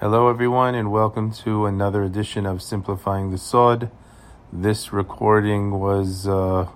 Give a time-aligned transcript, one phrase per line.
[0.00, 3.90] Hello, everyone, and welcome to another edition of Simplifying the Sod.
[4.52, 6.68] This recording was uh,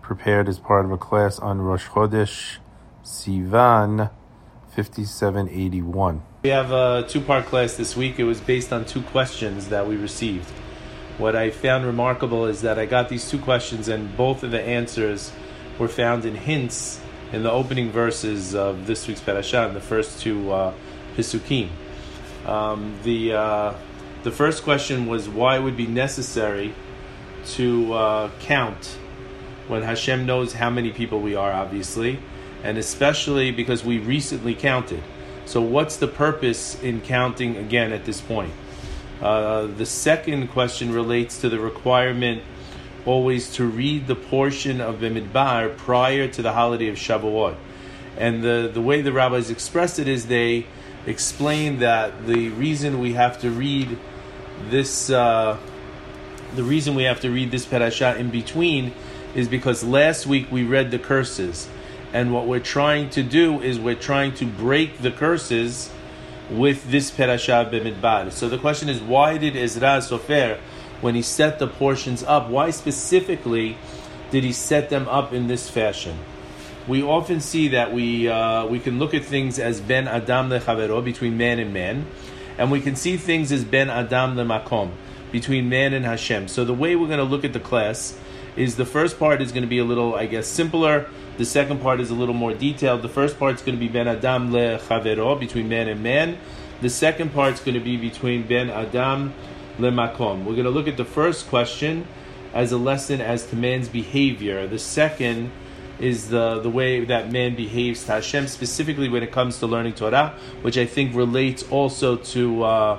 [0.00, 2.56] prepared as part of a class on Rosh Chodesh
[3.04, 4.10] Sivan
[4.74, 6.22] 5781.
[6.44, 8.18] We have a two part class this week.
[8.18, 10.48] It was based on two questions that we received.
[11.18, 14.62] What I found remarkable is that I got these two questions, and both of the
[14.62, 15.32] answers
[15.78, 16.98] were found in hints
[17.30, 20.72] in the opening verses of this week's parasha, in the first two uh,
[21.14, 21.68] Pisukim.
[22.46, 23.74] Um, the uh,
[24.22, 26.74] the first question was why it would be necessary
[27.46, 28.98] to uh, count
[29.68, 32.18] when Hashem knows how many people we are, obviously,
[32.62, 35.02] and especially because we recently counted.
[35.46, 38.52] So, what's the purpose in counting again at this point?
[39.20, 42.42] Uh, the second question relates to the requirement
[43.06, 47.56] always to read the portion of Bimidbar prior to the holiday of Shavuot.
[48.16, 50.66] And the, the way the rabbis expressed it is they
[51.06, 53.98] explained that the reason we have to read
[54.70, 55.58] this, uh,
[56.54, 58.92] the reason we have to read this parasha in between
[59.34, 61.68] is because last week we read the curses.
[62.12, 65.90] And what we're trying to do is we're trying to break the curses
[66.50, 68.30] with this parasha b'midbar.
[68.30, 70.58] So the question is, why did Ezra Sofer,
[71.00, 73.76] when he set the portions up, why specifically
[74.30, 76.16] did he set them up in this fashion?
[76.86, 81.02] We often see that we uh, we can look at things as ben adam lechavero
[81.02, 82.06] between man and man,
[82.58, 84.90] and we can see things as ben adam lemakom
[85.32, 86.46] between man and Hashem.
[86.48, 88.18] So the way we're going to look at the class
[88.54, 91.08] is the first part is going to be a little, I guess, simpler.
[91.38, 93.00] The second part is a little more detailed.
[93.00, 96.36] The first part is going to be ben adam lechavero between man and man.
[96.82, 99.32] The second part is going to be between ben adam
[99.78, 100.44] lemakom.
[100.44, 102.06] We're going to look at the first question
[102.52, 104.66] as a lesson as to man's behavior.
[104.66, 105.50] The second
[105.98, 109.94] is the, the way that man behaves to Hashem, specifically when it comes to learning
[109.94, 112.98] Torah, which I think relates also to uh,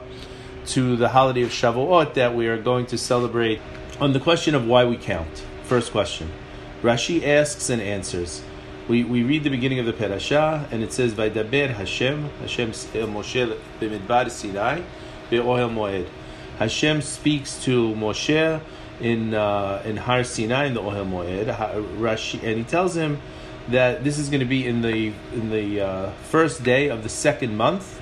[0.67, 3.61] to the holiday of Shavuot that we are going to celebrate.
[3.99, 6.31] On the question of why we count, first question,
[6.81, 8.43] Rashi asks and answers.
[8.87, 13.57] We, we read the beginning of the parasha and it says Vaydaber Hashem Hashem Moshe
[13.79, 14.81] b'midbar Sinai
[15.31, 16.07] be'ohel moed.
[16.59, 18.61] Hashem speaks to Moshe
[18.99, 21.47] in uh, in Har Sinai in the Ohel Moed,
[21.97, 23.21] Rashi, and he tells him
[23.67, 27.09] that this is going to be in the in the uh, first day of the
[27.09, 27.99] second month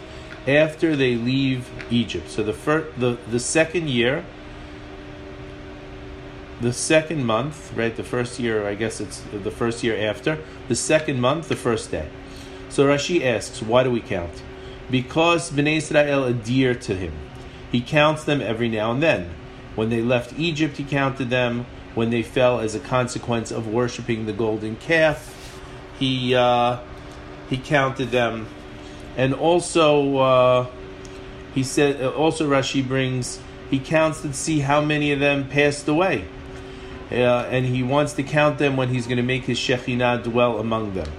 [0.48, 2.30] after they leave Egypt.
[2.30, 4.26] So the first the the second year,
[6.62, 7.96] the second month, right?
[7.96, 11.92] The first year, I guess it's the first year after the second month, the first
[11.92, 12.08] day.
[12.70, 14.42] So Rashi asks, why do we count?
[14.90, 17.14] Because Bnei Israel adhere to him.
[17.72, 19.30] He counts them every now and then.
[19.76, 21.66] When they left Egypt, he counted them.
[21.96, 25.62] When they fell as a consequence of worshiping the golden calf,
[26.00, 26.80] he uh,
[27.50, 28.48] he counted them,
[29.16, 30.68] and also uh,
[31.54, 32.02] he said.
[32.02, 33.40] Uh, also, Rashi brings
[33.70, 36.26] he counts to see how many of them passed away,
[37.12, 40.58] uh, and he wants to count them when he's going to make his Shekhinah dwell
[40.58, 41.12] among them.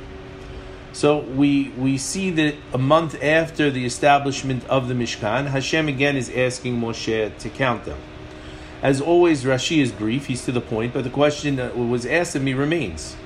[0.92, 6.16] So we we see that a month after the establishment of the Mishkan, Hashem again
[6.16, 7.98] is asking Moshe to count them.
[8.84, 12.36] As always, Rashi is brief, he's to the point, but the question that was asked
[12.36, 13.16] of me remains.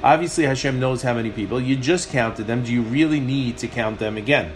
[0.00, 1.60] Obviously, Hashem knows how many people.
[1.60, 2.62] You just counted them.
[2.62, 4.52] Do you really need to count them again?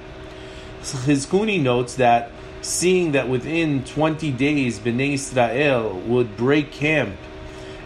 [0.83, 2.31] Chizkuni notes that
[2.61, 7.17] seeing that within 20 days Bnei Israel would break camp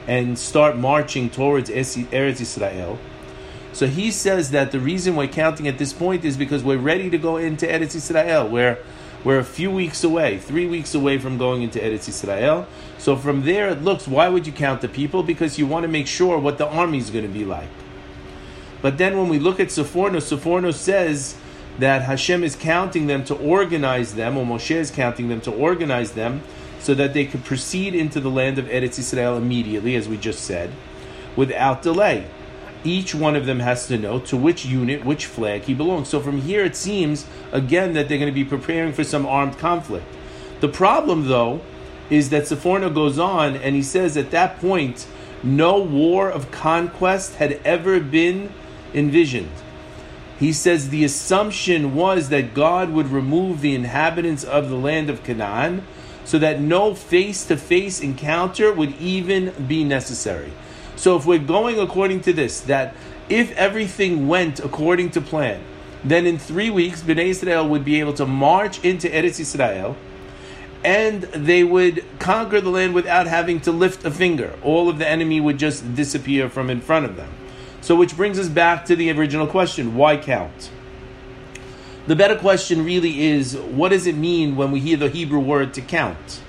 [0.06, 2.98] and start marching towards Eretz Israel,
[3.72, 7.10] so he says that the reason we're counting at this point is because we're ready
[7.10, 8.78] to go into Eretz Israel, where
[9.26, 12.64] we're a few weeks away, three weeks away from going into Eretz Israel.
[12.96, 15.24] So from there, it looks, why would you count the people?
[15.24, 17.68] Because you want to make sure what the army is going to be like.
[18.82, 21.36] But then when we look at Seforno, Seforno says
[21.80, 26.12] that Hashem is counting them to organize them, or Moshe is counting them to organize
[26.12, 26.42] them,
[26.78, 30.44] so that they could proceed into the land of Eretz Israel immediately, as we just
[30.44, 30.70] said,
[31.34, 32.28] without delay
[32.86, 36.08] each one of them has to know to which unit, which flag he belongs.
[36.08, 39.58] So from here, it seems again that they're going to be preparing for some armed
[39.58, 40.06] conflict.
[40.60, 41.60] The problem, though,
[42.08, 45.06] is that Seforno goes on and he says at that point,
[45.42, 48.52] no war of conquest had ever been
[48.94, 49.50] envisioned.
[50.38, 55.24] He says the assumption was that God would remove the inhabitants of the land of
[55.24, 55.86] Canaan
[56.24, 60.52] so that no face to face encounter would even be necessary.
[60.96, 62.94] So if we're going according to this, that
[63.28, 65.62] if everything went according to plan,
[66.02, 69.96] then in three weeks, Bnei Israel would be able to march into Eretz Israel,
[70.84, 74.56] and they would conquer the land without having to lift a finger.
[74.62, 77.32] All of the enemy would just disappear from in front of them.
[77.80, 80.70] So, which brings us back to the original question: Why count?
[82.06, 85.74] The better question really is what does it mean when we hear the Hebrew word
[85.74, 86.40] to count?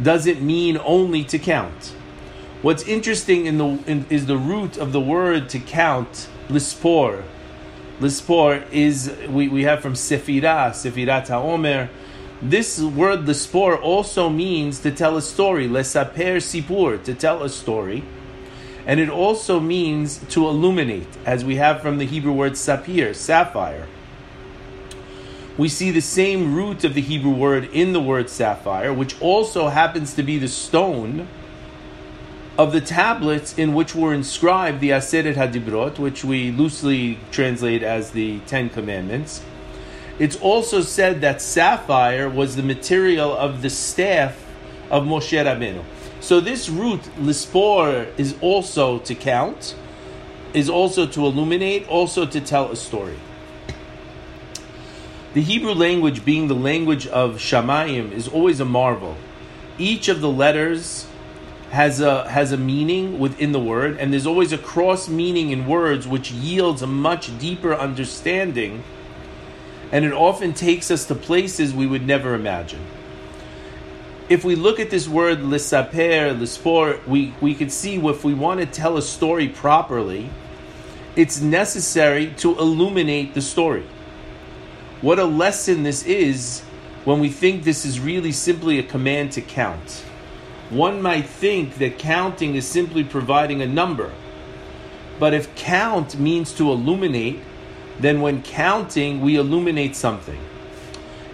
[0.00, 1.94] Does it mean only to count?
[2.62, 7.22] What's interesting in the in, is the root of the word to count, lispor.
[8.00, 11.88] Lispor is we, we have from sefira, sefirat haomer.
[12.42, 18.04] This word lispor also means to tell a story, lesaper sipur, to tell a story.
[18.86, 23.86] And it also means to illuminate, as we have from the Hebrew word sapir, sapphire.
[25.56, 29.68] We see the same root of the Hebrew word in the word sapphire, which also
[29.68, 31.26] happens to be the stone
[32.58, 38.10] of the tablets in which were inscribed the Aseret Hadibrot, which we loosely translate as
[38.10, 39.42] the Ten Commandments.
[40.18, 44.44] It's also said that sapphire was the material of the staff
[44.90, 45.82] of Moshe Rabbeinu.
[46.20, 49.74] So this root, lispor, is also to count,
[50.52, 53.16] is also to illuminate, also to tell a story.
[55.32, 59.16] The Hebrew language, being the language of Shamayim, is always a marvel.
[59.78, 61.06] Each of the letters
[61.70, 65.66] has a has a meaning within the word, and there's always a cross meaning in
[65.66, 68.82] words which yields a much deeper understanding,
[69.92, 72.84] and it often takes us to places we would never imagine.
[74.28, 78.60] If we look at this word lisaper, lispor, we, we could see if we want
[78.60, 80.30] to tell a story properly,
[81.16, 83.84] it's necessary to illuminate the story.
[85.00, 86.62] What a lesson this is
[87.04, 90.04] when we think this is really simply a command to count.
[90.70, 94.12] One might think that counting is simply providing a number.
[95.18, 97.40] But if count means to illuminate,
[97.98, 100.38] then when counting, we illuminate something.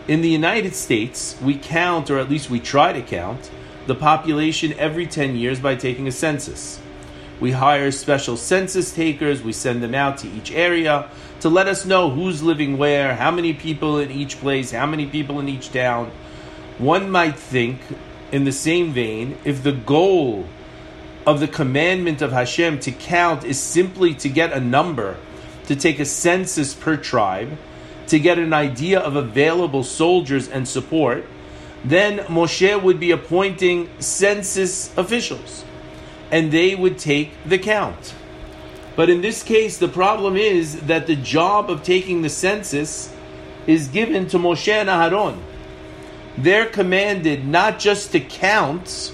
[0.09, 3.50] In the United States, we count, or at least we try to count,
[3.87, 6.81] the population every 10 years by taking a census.
[7.38, 11.11] We hire special census takers, we send them out to each area
[11.41, 15.06] to let us know who's living where, how many people in each place, how many
[15.06, 16.11] people in each town.
[16.79, 17.81] One might think
[18.37, 20.47] in the same vein, if the goal
[21.27, 25.17] of the commandment of Hashem to count is simply to get a number,
[25.69, 27.56] to take a census per tribe,
[28.09, 31.25] to get an idea of available soldiers and support,
[31.83, 35.65] then Moshe would be appointing census officials
[36.31, 38.15] and they would take the count.
[38.97, 43.11] But in this case, the problem is that the job of taking the census
[43.67, 45.38] is given to Moshe and Aharon
[46.38, 49.12] they're commanded not just to count,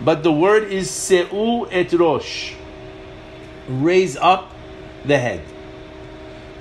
[0.00, 2.54] but the word is seu et rosh,
[3.68, 4.52] raise up
[5.04, 5.42] the head.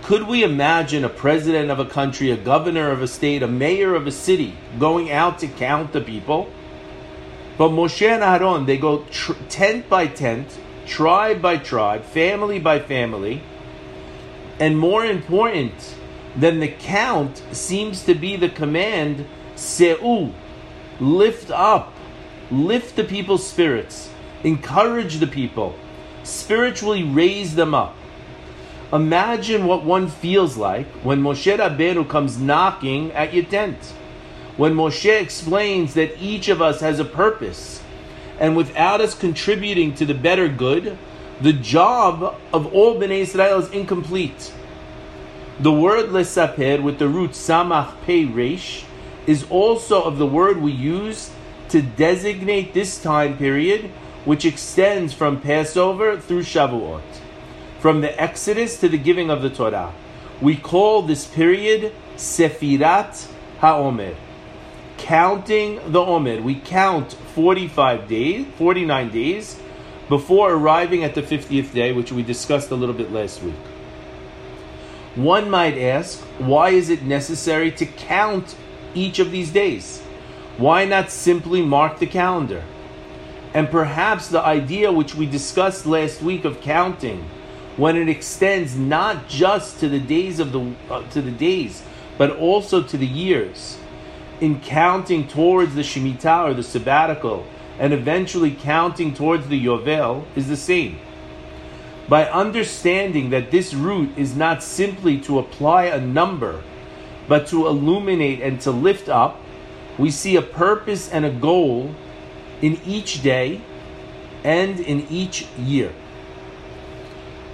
[0.04, 3.94] Could we imagine a president of a country, a governor of a state, a mayor
[3.94, 6.50] of a city going out to count the people?
[7.58, 12.80] But Moshe and Aaron, they go tr- tent by tent, tribe by tribe, family by
[12.80, 13.42] family,
[14.60, 15.96] and more important
[16.36, 19.26] than the count seems to be the command
[19.58, 20.32] Se'u,
[21.00, 21.92] lift up,
[22.52, 24.10] lift the people's spirits,
[24.44, 25.76] encourage the people,
[26.24, 27.96] spiritually raise them up.
[28.94, 33.78] Imagine what one feels like when Moshe Rabbeinu comes knocking at your tent.
[34.56, 37.82] When Moshe explains that each of us has a purpose,
[38.40, 40.98] and without us contributing to the better good,
[41.42, 44.54] the job of all Bnei Israel is incomplete.
[45.60, 48.86] The word lesaper with the root samach pei resh
[49.28, 51.30] is also of the word we use
[51.70, 53.92] to designate this time period,
[54.26, 57.04] which extends from Passover through Shavuot,
[57.80, 59.94] from the Exodus to the giving of the Torah.
[60.42, 63.28] We call this period Sefirat
[63.60, 64.16] HaOmer,
[64.98, 66.42] counting the Omer.
[66.42, 69.60] We count 45 days, 49 days,
[70.08, 73.56] before arriving at the 50th day, which we discussed a little bit last week.
[75.16, 78.56] One might ask, why is it necessary to count
[78.94, 80.02] each of these days?
[80.58, 82.64] Why not simply mark the calendar?
[83.54, 87.30] And perhaps the idea which we discussed last week of counting,
[87.78, 91.84] when it extends not just to the days of the uh, to the days,
[92.18, 93.78] but also to the years,
[94.42, 97.46] in counting towards the shemitah or the sabbatical,
[97.80, 101.00] and eventually counting towards the yovel, is the same.
[102.10, 106.64] By understanding that this root is not simply to apply a number
[107.28, 109.42] but to illuminate and to lift up,
[109.98, 111.94] we see a purpose and a goal
[112.62, 113.62] in each day
[114.44, 115.94] and in each year.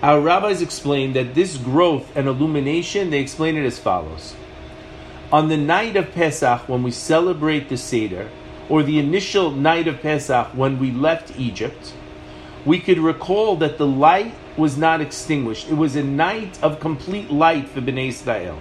[0.01, 4.35] Our rabbis explain that this growth and illumination, they explain it as follows.
[5.31, 8.29] On the night of Pesach, when we celebrate the Seder,
[8.69, 11.93] or the initial night of Pesach when we left Egypt,
[12.65, 15.69] we could recall that the light was not extinguished.
[15.69, 18.59] It was a night of complete light for Bnei Israel.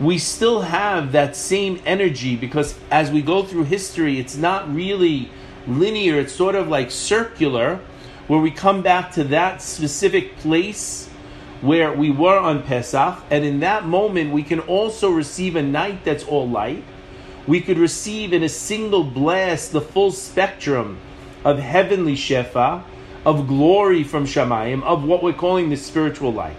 [0.00, 5.30] We still have that same energy because as we go through history, it's not really
[5.66, 7.78] linear, it's sort of like circular,
[8.26, 11.08] where we come back to that specific place
[11.60, 16.02] where we were on Pesach, and in that moment we can also receive a night
[16.04, 16.82] that's all light.
[17.46, 20.98] We could receive in a single blast the full spectrum
[21.44, 22.82] of heavenly Shefa,
[23.26, 26.56] of glory from Shamayim, of what we're calling the spiritual light.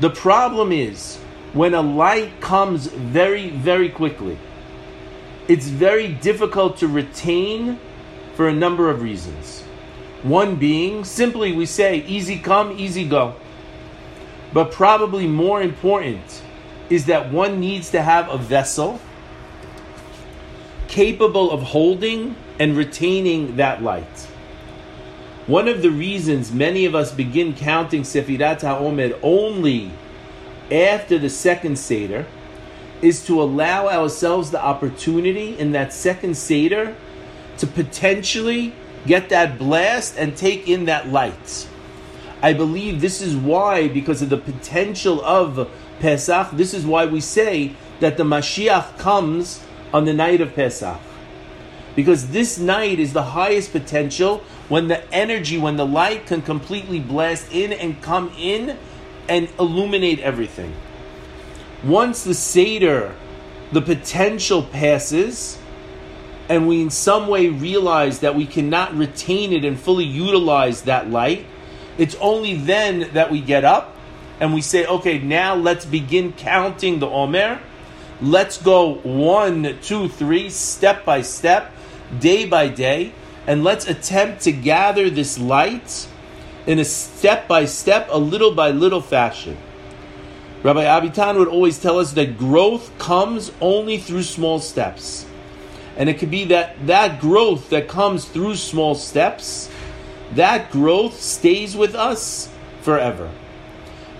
[0.00, 1.18] The problem is
[1.56, 4.36] when a light comes very, very quickly,
[5.48, 7.78] it's very difficult to retain
[8.34, 9.62] for a number of reasons.
[10.22, 13.36] One being, simply we say, easy come, easy go.
[14.52, 16.42] But probably more important
[16.90, 19.00] is that one needs to have a vessel
[20.88, 24.28] capable of holding and retaining that light.
[25.46, 29.90] One of the reasons many of us begin counting Sefirat HaOmer only
[30.70, 32.26] after the second Seder
[33.02, 36.96] is to allow ourselves the opportunity in that second Seder
[37.58, 38.72] to potentially
[39.06, 41.68] get that blast and take in that light.
[42.42, 45.70] I believe this is why, because of the potential of
[46.00, 51.00] Pesach, this is why we say that the Mashiach comes on the night of Pesach.
[51.94, 57.00] Because this night is the highest potential when the energy, when the light can completely
[57.00, 58.76] blast in and come in
[59.28, 60.74] and illuminate everything.
[61.84, 63.14] Once the Seder,
[63.72, 65.58] the potential passes,
[66.48, 71.10] and we in some way realize that we cannot retain it and fully utilize that
[71.10, 71.44] light,
[71.98, 73.96] it's only then that we get up
[74.40, 77.60] and we say, okay, now let's begin counting the Omer.
[78.20, 81.72] Let's go one, two, three, step by step,
[82.20, 83.12] day by day
[83.46, 86.08] and let's attempt to gather this light
[86.66, 89.56] in a step by step, a little by little fashion.
[90.62, 95.26] Rabbi Avitan would always tell us that growth comes only through small steps.
[95.96, 99.70] And it could be that that growth that comes through small steps,
[100.32, 102.50] that growth stays with us
[102.82, 103.30] forever.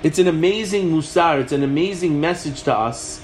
[0.03, 3.21] It's an amazing musar, it's an amazing message to us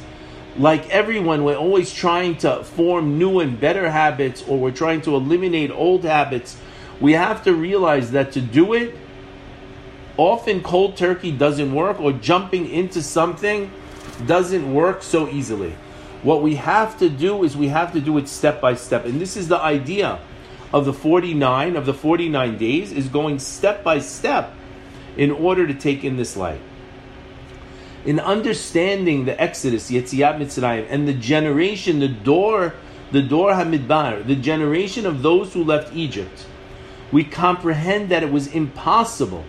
[0.59, 5.15] like everyone, we're always trying to form new and better habits or we're trying to
[5.15, 6.57] eliminate old habits.
[7.01, 8.95] We have to realize that to do it,
[10.23, 13.71] often cold turkey doesn't work or jumping into something
[14.27, 15.75] doesn't work so easily.
[16.23, 19.05] What we have to do is we have to do it step by step.
[19.05, 20.21] And this is the idea
[20.73, 24.55] of the 49 of the 49 days is going step by step
[25.17, 26.61] in order to take in this light
[28.05, 32.75] in understanding the Exodus, Yetziat Mitzrayim, and the generation, the door,
[33.13, 36.47] the dor Hamidbar, the generation of those who left Egypt,
[37.13, 39.45] we comprehend that it was impossible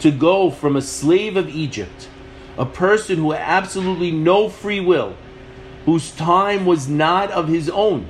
[0.00, 2.08] to go from a slave of Egypt,
[2.58, 5.14] a person who had absolutely no free will,
[5.86, 8.08] whose time was not of his own,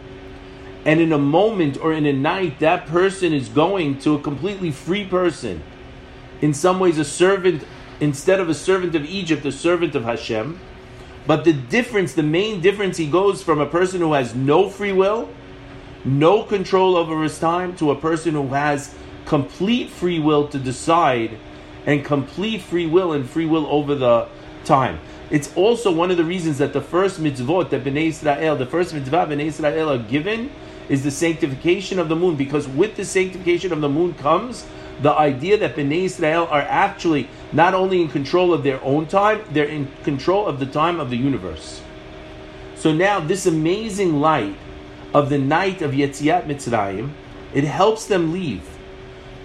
[0.85, 4.71] and in a moment or in a night, that person is going to a completely
[4.71, 5.63] free person,
[6.41, 7.65] in some ways a servant
[8.01, 10.59] instead of a servant of Egypt, a servant of Hashem.
[11.27, 14.93] But the difference, the main difference, he goes from a person who has no free
[14.93, 15.29] will,
[16.05, 18.95] no control over his time, to a person who has
[19.27, 21.39] complete free will to decide
[21.87, 24.29] and complete free will and free will over the
[24.65, 24.99] time.
[25.31, 28.93] It's also one of the reasons that the first mitzvot that Bnei Israel, the first
[28.93, 30.51] mitzvah Bnei Israel are given,
[30.89, 32.37] is the sanctification of the moon.
[32.37, 34.67] Because with the sanctification of the moon comes
[35.03, 39.43] the idea that Bnei Israel are actually not only in control of their own time,
[39.51, 41.81] they're in control of the time of the universe.
[42.75, 44.57] So now this amazing light
[45.15, 47.13] of the night of Yetziat Mitzrayim,
[47.55, 48.63] it helps them leave.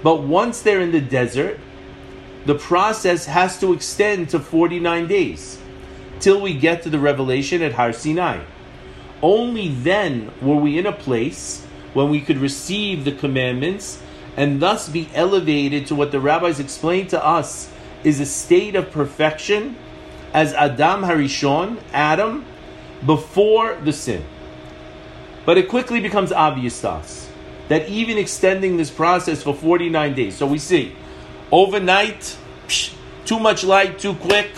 [0.04, 1.60] But once they're in the desert,
[2.46, 5.60] the process has to extend to 49 days
[6.20, 8.44] till we get to the revelation at Har Sinai.
[9.22, 14.02] Only then were we in a place when we could receive the commandments
[14.38, 17.72] and thus be elevated to what the rabbis explained to us
[18.04, 19.76] is a state of perfection
[20.34, 22.46] as Adam Harishon, Adam,
[23.06, 24.24] before the sin.
[25.46, 27.30] But it quickly becomes obvious to us
[27.70, 30.94] that even extending this process for 49 days, so we see
[31.52, 32.38] overnight,
[32.68, 32.94] psh,
[33.26, 34.52] too much light, too quick,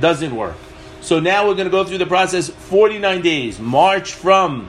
[0.00, 0.56] doesn't work.
[1.00, 4.68] So now we're going to go through the process 49 days, march from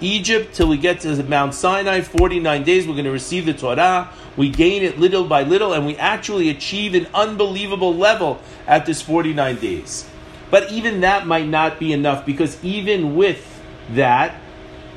[0.00, 2.86] Egypt till we get to Mount Sinai, 49 days.
[2.86, 4.10] We're going to receive the Torah.
[4.36, 9.02] We gain it little by little, and we actually achieve an unbelievable level at this
[9.02, 10.08] 49 days.
[10.50, 14.34] But even that might not be enough because even with that,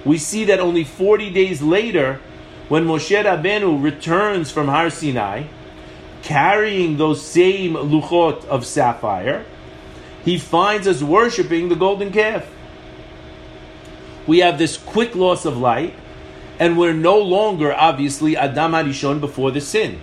[0.05, 2.19] we see that only 40 days later,
[2.69, 5.43] when Moshe Rabbeinu returns from Har Sinai,
[6.23, 9.45] carrying those same luchot of sapphire,
[10.25, 12.49] he finds us worshiping the golden calf.
[14.25, 15.93] We have this quick loss of light,
[16.59, 19.99] and we're no longer, obviously, Adam Harishon before the sin.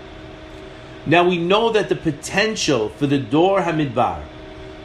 [1.07, 4.23] Now we know that the potential for the Dor Hamidbar,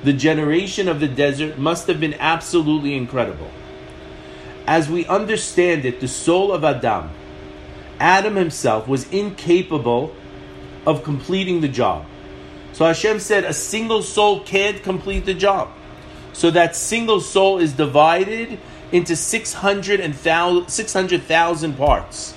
[0.04, 3.51] the generation of the desert, must have been absolutely incredible.
[4.65, 7.10] As we understand it, the soul of Adam,
[8.00, 10.15] Adam himself, was incapable
[10.86, 12.06] of completing the job.
[12.74, 15.70] So Hashem said a single soul can't complete the job.
[16.34, 18.60] So that single soul is divided
[18.92, 22.36] into 600,000 parts.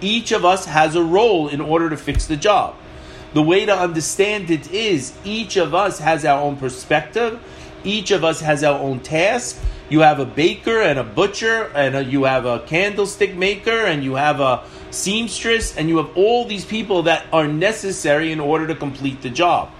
[0.00, 2.74] Each of us has a role in order to fix the job.
[3.32, 7.38] The way to understand it is each of us has our own perspective,
[7.84, 9.58] each of us has our own task.
[9.88, 14.04] You have a baker and a butcher, and a, you have a candlestick maker, and
[14.04, 18.66] you have a seamstress, and you have all these people that are necessary in order
[18.66, 19.70] to complete the job.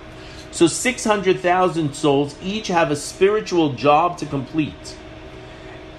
[0.52, 4.96] So 600,000 souls each have a spiritual job to complete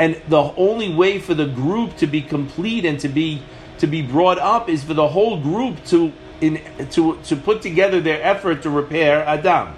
[0.01, 3.39] and the only way for the group to be complete and to be
[3.77, 8.01] to be brought up is for the whole group to in to to put together
[8.01, 9.75] their effort to repair Adam.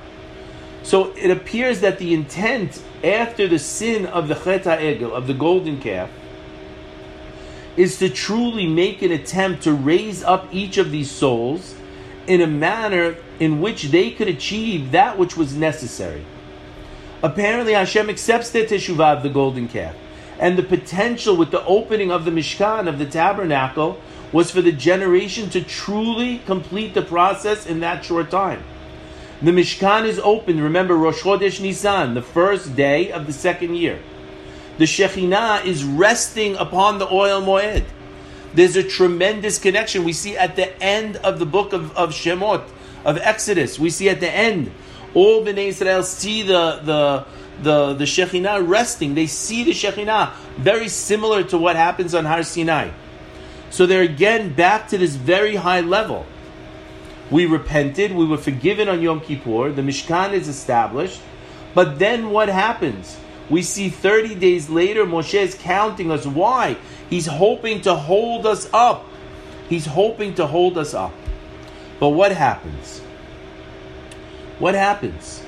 [0.84, 5.34] So it appears that the intent after the sin of the Chet Egel of the
[5.34, 6.10] golden calf
[7.76, 11.76] is to truly make an attempt to raise up each of these souls
[12.28, 16.24] in a manner in which they could achieve that which was necessary.
[17.22, 19.96] Apparently, Hashem accepts the teshuvah of the golden calf
[20.40, 24.00] and the potential with the opening of the Mishkan, of the tabernacle,
[24.32, 28.64] was for the generation to truly complete the process in that short time.
[29.42, 34.02] The Mishkan is opened, remember, Rosh Chodesh Nisan, the first day of the second year.
[34.78, 37.84] The Shekhinah is resting upon the Ohel Moed.
[38.54, 40.04] There's a tremendous connection.
[40.04, 42.68] We see at the end of the book of, of Shemot,
[43.06, 44.72] of Exodus, we see at the end,
[45.14, 47.26] all Bnei Israel see the, the,
[47.62, 49.14] the, the Shekhinah resting.
[49.14, 52.92] They see the Shekhinah, very similar to what happens on Har Sinai.
[53.70, 56.26] So they're again back to this very high level.
[57.30, 61.22] We repented, we were forgiven on Yom Kippur, the Mishkan is established,
[61.74, 63.18] but then what happens?
[63.50, 66.26] We see 30 days later, Moshe is counting us.
[66.26, 66.78] Why?
[67.10, 69.06] He's hoping to hold us up.
[69.70, 71.14] He's hoping to hold us up.
[72.00, 73.00] But what happens?
[74.60, 75.44] What happens?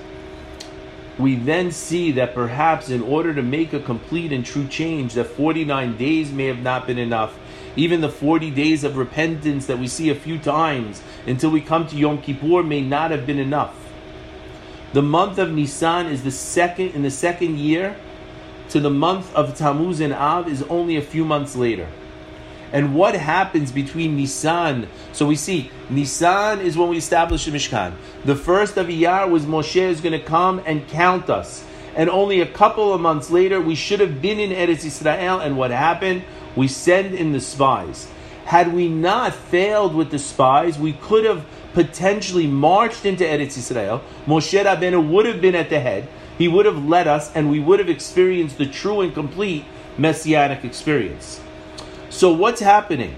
[1.18, 5.26] we then see that perhaps in order to make a complete and true change, that
[5.26, 7.38] 49 days may have not been enough.
[7.78, 11.88] Even the 40 days of repentance that we see a few times until we come
[11.88, 13.85] to Yom Kippur may not have been enough.
[14.94, 17.96] The month of Nisan is the second in the second year
[18.70, 21.88] to the month of Tammuz and Av is only a few months later.
[22.72, 24.88] And what happens between Nisan?
[25.14, 27.94] So we see Nisan is when we establish the Mishkan.
[28.26, 31.64] The first of Iyar was Moshe is going to come and count us.
[31.96, 35.40] And only a couple of months later, we should have been in Eretz Israel.
[35.40, 36.24] And what happened?
[36.56, 38.08] We send in the spies.
[38.46, 41.46] Had we not failed with the spies, we could have
[41.76, 44.02] potentially marched into Eretz Israel.
[44.26, 46.08] Moshe Rabbeinu would have been at the head.
[46.40, 49.66] He would have led us, and we would have experienced the true and complete
[49.98, 51.40] messianic experience.
[52.10, 53.16] So what's happening?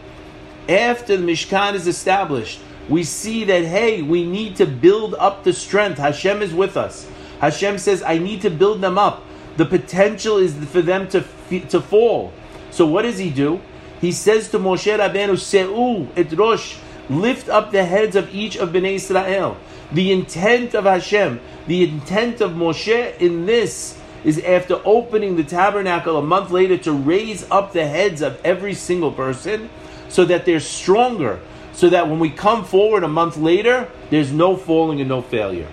[0.67, 5.53] After the Mishkan is established, we see that, hey, we need to build up the
[5.53, 5.97] strength.
[5.97, 7.07] Hashem is with us.
[7.39, 9.23] Hashem says, I need to build them up.
[9.57, 11.23] The potential is for them to,
[11.69, 12.33] to fall.
[12.71, 13.61] So what does he do?
[14.01, 16.77] He says to Moshe Rabbeinu, Se'u et Rosh,
[17.09, 19.57] lift up the heads of each of Bnei Israel.
[19.91, 26.17] The intent of Hashem, the intent of Moshe in this is after opening the tabernacle
[26.17, 29.69] a month later to raise up the heads of every single person
[30.09, 31.39] so that they're stronger,
[31.73, 35.67] so that when we come forward a month later, there's no falling and no failure.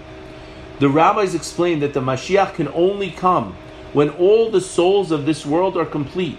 [0.79, 3.57] The rabbis explain that the Mashiach can only come
[3.93, 6.39] when all the souls of this world are complete.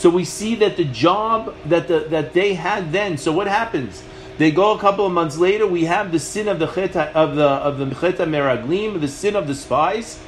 [0.00, 3.18] So we see that the job that the, that they had then.
[3.18, 4.02] So what happens?
[4.38, 5.66] They go a couple of months later.
[5.66, 9.36] We have the sin of the cheta, of the of the cheta meraglim, the sin
[9.36, 10.18] of the spies,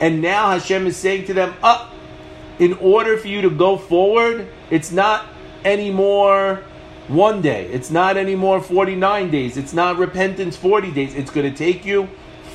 [0.00, 3.78] and now Hashem is saying to them, "Up, uh, in order for you to go
[3.78, 5.24] forward, it's not
[5.64, 6.60] anymore
[7.08, 7.70] one day.
[7.72, 9.56] It's not anymore 49 days.
[9.56, 11.14] It's not repentance 40 days.
[11.14, 12.06] It's going to take you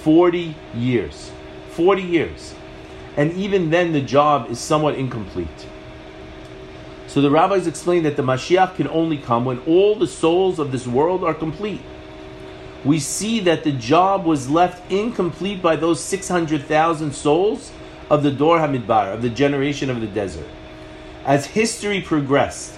[0.04, 1.32] 40 years.
[1.72, 2.54] 40 years.
[3.16, 5.67] And even then, the job is somewhat incomplete.
[7.18, 10.72] So the rabbis explain that the Mashiach can only come when all the souls of
[10.72, 11.82] this world are complete.
[12.86, 17.72] We see that the job was left incomplete by those 600,000 souls
[18.12, 20.46] of the Dor Hamidbar, of the generation of the desert.
[21.26, 22.76] As history progressed,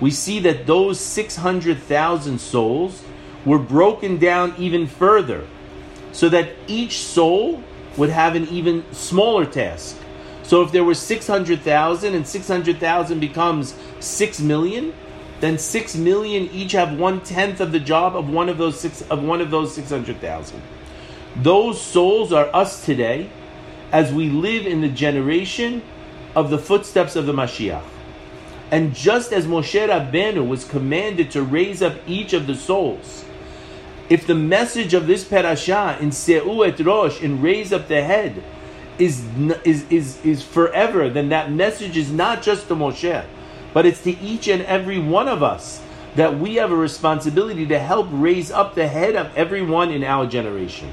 [0.00, 3.04] we see that those 600,000 souls
[3.44, 5.46] were broken down even further,
[6.10, 7.62] so that each soul
[7.96, 9.96] would have an even smaller task.
[10.46, 14.94] So if there were 600,000 and 600,000 becomes 6 million,
[15.40, 19.02] then 6 million each have one tenth of the job of one of those six
[19.02, 20.62] of one of those 600,000.
[21.34, 23.28] Those souls are us today
[23.90, 25.82] as we live in the generation
[26.36, 27.82] of the footsteps of the Mashiach.
[28.70, 33.24] And just as Moshe Rabbeinu was commanded to raise up each of the souls,
[34.08, 38.44] if the message of this parasha in Se'u et Rosh, in raise up the head,
[38.98, 39.24] is,
[39.64, 43.24] is, is, is forever, then that message is not just to Moshe,
[43.72, 45.82] but it's to each and every one of us
[46.14, 50.26] that we have a responsibility to help raise up the head of everyone in our
[50.26, 50.90] generation.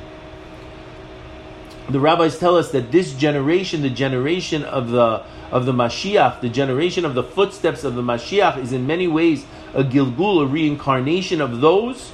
[1.90, 6.50] The rabbis tell us that this generation, the generation of the of the Mashiach, the
[6.50, 11.40] generation of the footsteps of the Mashiach, is in many ways a Gilgul, a reincarnation
[11.42, 12.12] of those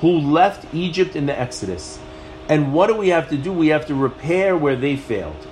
[0.00, 1.99] who left Egypt in the Exodus.
[2.50, 3.52] And what do we have to do?
[3.52, 5.46] We have to repair where they failed.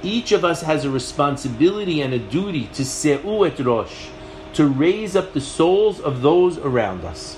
[0.00, 4.06] Each of us has a responsibility and a duty to se'u et rosh,
[4.52, 7.36] to raise up the souls of those around us.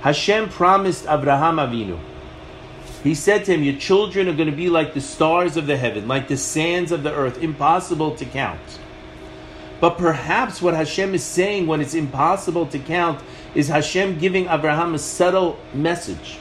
[0.00, 1.98] Hashem promised Abraham Avinu.
[3.02, 5.76] He said to him, Your children are going to be like the stars of the
[5.76, 8.80] heaven, like the sands of the earth, impossible to count.
[9.80, 13.20] But perhaps what Hashem is saying when it's impossible to count
[13.54, 16.38] is Hashem giving Abraham a subtle message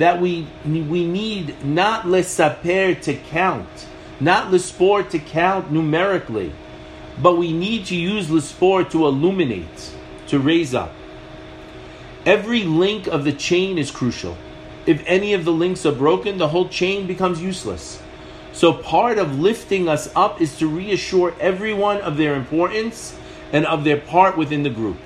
[0.00, 3.86] that we we need not lesaper to count,
[4.18, 6.52] not lespor to count numerically,
[7.22, 9.92] but we need to use lespor to illuminate,
[10.26, 10.94] to raise up.
[12.24, 14.38] Every link of the chain is crucial.
[14.86, 18.02] If any of the links are broken, the whole chain becomes useless.
[18.52, 23.14] So part of lifting us up is to reassure everyone of their importance
[23.52, 24.96] and of their part within the group.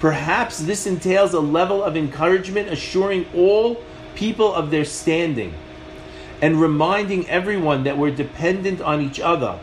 [0.00, 3.80] Perhaps this entails a level of encouragement, assuring all
[4.14, 5.54] people of their standing
[6.40, 9.58] and reminding everyone that we're dependent on each other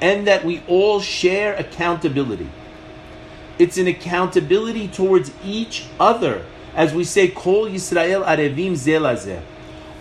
[0.00, 2.48] and that we all share accountability.
[3.58, 6.44] It's an accountability towards each other.
[6.74, 9.42] As we say, Kol Yisrael Arevim Zeh LaZeh.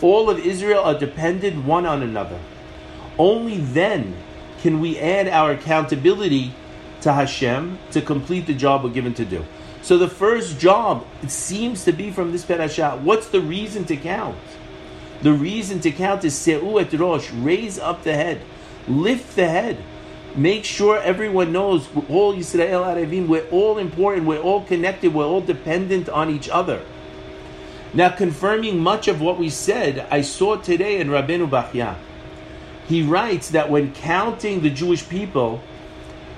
[0.01, 2.39] All of Israel are dependent one on another.
[3.19, 4.15] Only then
[4.61, 6.53] can we add our accountability
[7.01, 9.45] to Hashem to complete the job we're given to do.
[9.81, 12.99] So the first job, it seems to be from this parasha.
[13.01, 14.37] What's the reason to count?
[15.21, 18.41] The reason to count is Se'u et Rosh, raise up the head,
[18.87, 19.83] lift the head.
[20.35, 25.41] Make sure everyone knows, all Yisrael Arevim, we're all important, we're all connected, we're all
[25.41, 26.81] dependent on each other.
[27.93, 31.97] Now, confirming much of what we said, I saw today in Rabbeinu Bachya.
[32.87, 35.61] He writes that when counting the Jewish people,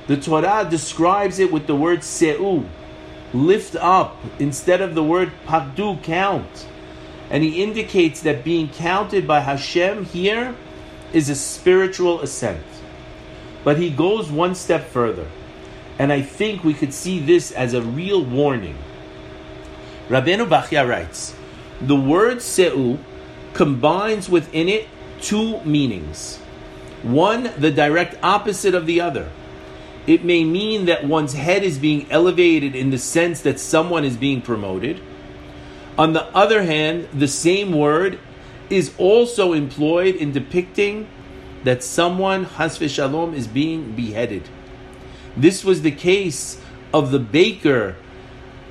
[0.08, 2.68] the Torah describes it with the word Se'u,
[3.34, 6.68] lift up instead of the word pagdu, count.
[7.30, 10.56] And he indicates that being counted by Hashem here
[11.12, 12.64] is a spiritual ascent.
[13.64, 15.28] But he goes one step further.
[15.98, 18.78] And I think we could see this as a real warning.
[20.10, 21.36] Rabbeinu Bachya writes,
[21.82, 23.00] the word Se'u
[23.54, 24.88] combines within it
[25.22, 26.38] two meanings.
[27.04, 29.30] One, the direct opposite of the other
[30.06, 34.18] it may mean that one's head is being elevated in the sense that someone is
[34.18, 35.00] being promoted.
[35.98, 38.20] On the other hand, the same word
[38.70, 41.08] is also employed in depicting
[41.64, 44.50] that someone, Chas V'Shalom, is being beheaded.
[45.38, 46.60] This was the case
[46.94, 47.96] of the baker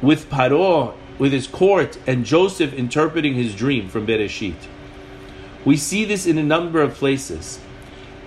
[0.02, 4.56] with Paro, with his court, and Joseph interpreting his dream from Bereshit.
[5.64, 7.60] We see this in a number of places.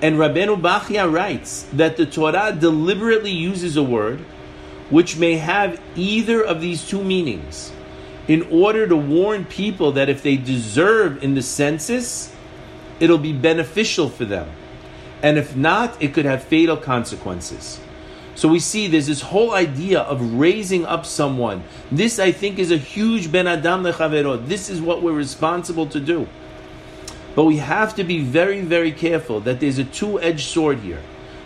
[0.01, 4.19] And Rabbeinu Bachya writes that the Torah deliberately uses a word
[4.89, 7.71] which may have either of these two meanings
[8.27, 12.33] in order to warn people that if they deserve in the census,
[12.99, 14.49] it'll be beneficial for them.
[15.21, 17.79] And if not, it could have fatal consequences.
[18.35, 21.63] So we see there's this whole idea of raising up someone.
[21.89, 24.45] This, I think, is a huge ben adam lechavero.
[24.45, 26.27] This is what we're responsible to do.
[27.35, 31.01] But we have to be very, very careful that there's a two edged sword here.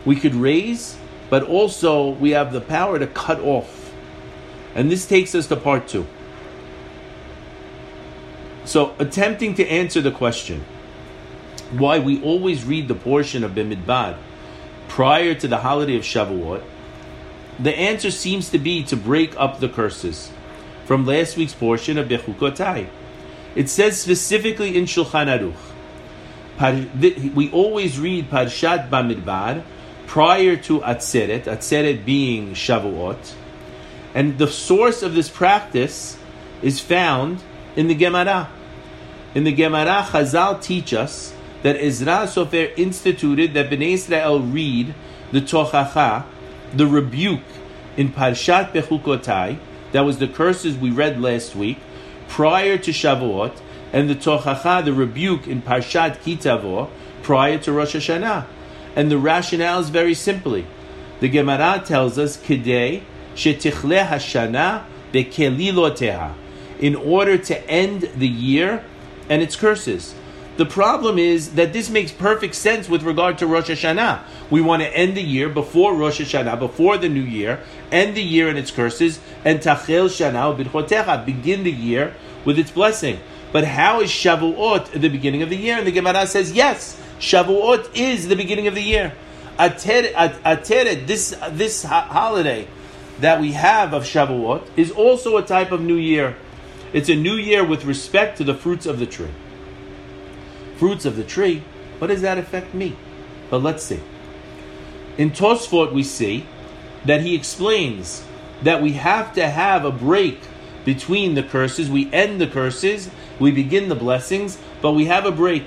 [0.06, 0.98] We could raise,
[1.30, 3.92] but also we have the power to cut off.
[4.76, 6.06] And this takes us to part two.
[8.66, 10.64] So, attempting to answer the question
[11.72, 14.16] why we always read the portion of Bimidbar
[14.88, 16.64] prior to the holiday of Shavuot,
[17.58, 20.32] the answer seems to be to break up the curses
[20.86, 22.88] from last week's portion of Bechukotai.
[23.56, 25.69] It says specifically in Shulchan Aruch
[26.60, 29.64] we always read Parshat Bamidbar
[30.08, 33.34] prior to Atzeret, Atzeret being Shavuot,
[34.14, 36.18] and the source of this practice
[36.62, 37.42] is found
[37.76, 38.50] in the Gemara.
[39.36, 44.94] In the Gemara, Chazal teach us that Ezra Sofer instituted that Bnei Israel read
[45.32, 46.26] the Tochacha,
[46.74, 47.40] the rebuke
[47.96, 49.60] in Parshat Bechukotai,
[49.92, 51.78] that was the curses we read last week,
[52.28, 53.56] prior to Shavuot,
[53.92, 56.90] and the Tochacha, the rebuke in Parshat Ki Tavo,
[57.24, 58.46] prior to Rosh Hashanah.
[58.96, 60.66] And the rationale is very simply.
[61.20, 63.04] The Gemara tells us, Kidei
[63.36, 66.34] shetichle hashana bekeliloteha,
[66.80, 68.84] in order to end the year
[69.30, 70.16] and its curses.
[70.58, 74.24] The problem is that this makes perfect sense with regard to Rosh Hashanah.
[74.50, 78.24] We want to end the year before Rosh Hashanah, before the new year, end the
[78.24, 83.20] year and its curses, and Tachel Shana B'chotecha, begin the year with its blessing.
[83.52, 85.78] But how is Shavuot the beginning of the year?
[85.78, 89.14] And the Gemara says, yes, Shavuot is the beginning of the year.
[89.58, 92.68] Atzeret, this, this holiday
[93.20, 96.38] that we have of Shavuot, is also a type of new year.
[96.94, 99.32] It's a new year with respect to the fruits of the tree
[100.80, 101.62] fruits of the tree,
[102.00, 102.96] what does that affect me?
[103.50, 104.00] But let's see.
[105.18, 106.46] In Tosfot, we see
[107.06, 108.24] that he explains
[108.64, 110.40] that we have to have a break
[110.86, 111.90] between the curses.
[111.90, 115.66] We end the curses, we begin the blessings, but we have a break.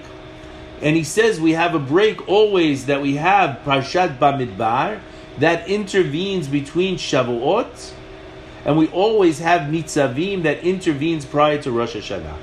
[0.80, 5.00] And he says we have a break always that we have Parshat Bamidbar
[5.38, 7.92] that intervenes between Shavuot,
[8.64, 12.36] and we always have Nitzavim that intervenes prior to Rosh Hashanah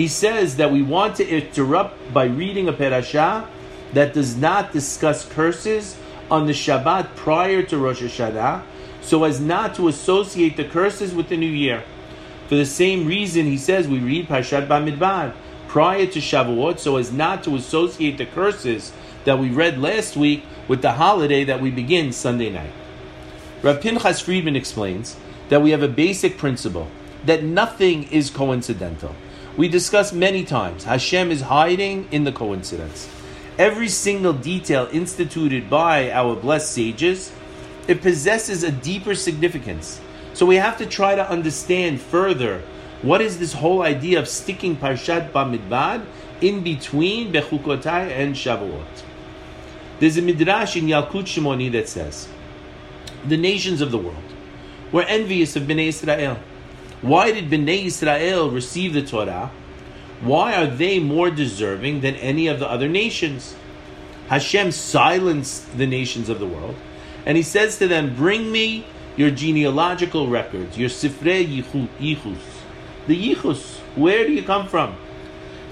[0.00, 3.46] he says that we want to interrupt by reading a perashah
[3.92, 5.96] that does not discuss curses
[6.30, 8.62] on the Shabbat prior to Rosh Hashanah,
[9.02, 11.82] so as not to associate the curses with the new year.
[12.48, 15.34] For the same reason, he says we read Parshat Bamidbar
[15.68, 18.92] prior to Shavuot, so as not to associate the curses
[19.24, 22.72] that we read last week with the holiday that we begin Sunday night.
[23.62, 25.16] Rav Pinchas Friedman explains
[25.48, 26.88] that we have a basic principle
[27.24, 29.14] that nothing is coincidental.
[29.56, 33.08] We discuss many times Hashem is hiding in the coincidence.
[33.58, 37.30] Every single detail instituted by our blessed sages,
[37.88, 40.00] it possesses a deeper significance.
[40.34, 42.62] So we have to try to understand further
[43.02, 46.04] what is this whole idea of sticking Parshat Bamidbar
[46.40, 49.02] in between Bechukotai and Shavuot.
[49.98, 52.28] There's a midrash in Yalkut Shimoni that says,
[53.26, 54.16] the nations of the world
[54.92, 56.38] were envious of Bnei Israel
[57.02, 59.50] why did Bnei Israel receive the Torah?
[60.20, 63.56] Why are they more deserving than any of the other nations?
[64.28, 66.76] Hashem silenced the nations of the world,
[67.26, 68.84] and He says to them, "Bring me
[69.16, 72.38] your genealogical records, your sifrei yichus,
[73.06, 73.78] the yichus.
[73.96, 74.94] Where do you come from?"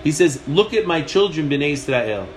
[0.05, 2.29] He says, "Look at my children, Bnei Israel."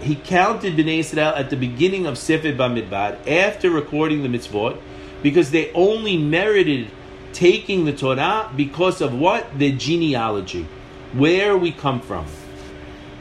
[0.00, 4.76] He counted Bnei Israel at the beginning of Sefer Bamidbar after recording the mitzvot,
[5.22, 6.88] because they only merited
[7.32, 9.58] taking the Torah because of what?
[9.58, 10.66] The genealogy,
[11.14, 12.26] where we come from.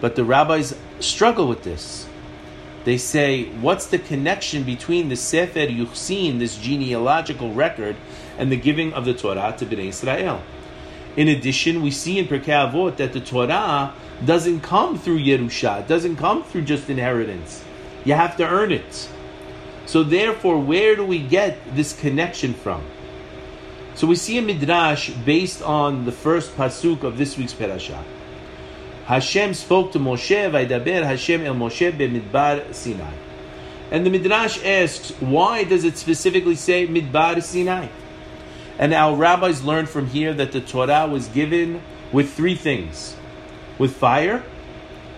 [0.01, 2.07] But the rabbis struggle with this.
[2.85, 7.95] They say, what's the connection between the Sefer Yuchsin, this genealogical record,
[8.37, 10.41] and the giving of the Torah to Bnei Israel?
[11.15, 13.93] In addition, we see in Pirkei Avot that the Torah
[14.25, 17.63] doesn't come through Yerusha, it doesn't come through just inheritance.
[18.03, 19.09] You have to earn it.
[19.85, 22.83] So therefore, where do we get this connection from?
[23.95, 28.03] So we see a midrash based on the first pasuk of this week's parasha.
[29.05, 33.13] Hashem spoke to Moshe, Vaidaber Hashem el Moshe b'midbar Sinai.
[33.91, 37.87] And the midrash asks, why does it specifically say midbar Sinai?
[38.79, 43.15] And our rabbis learned from here that the Torah was given with three things:
[43.77, 44.43] with fire,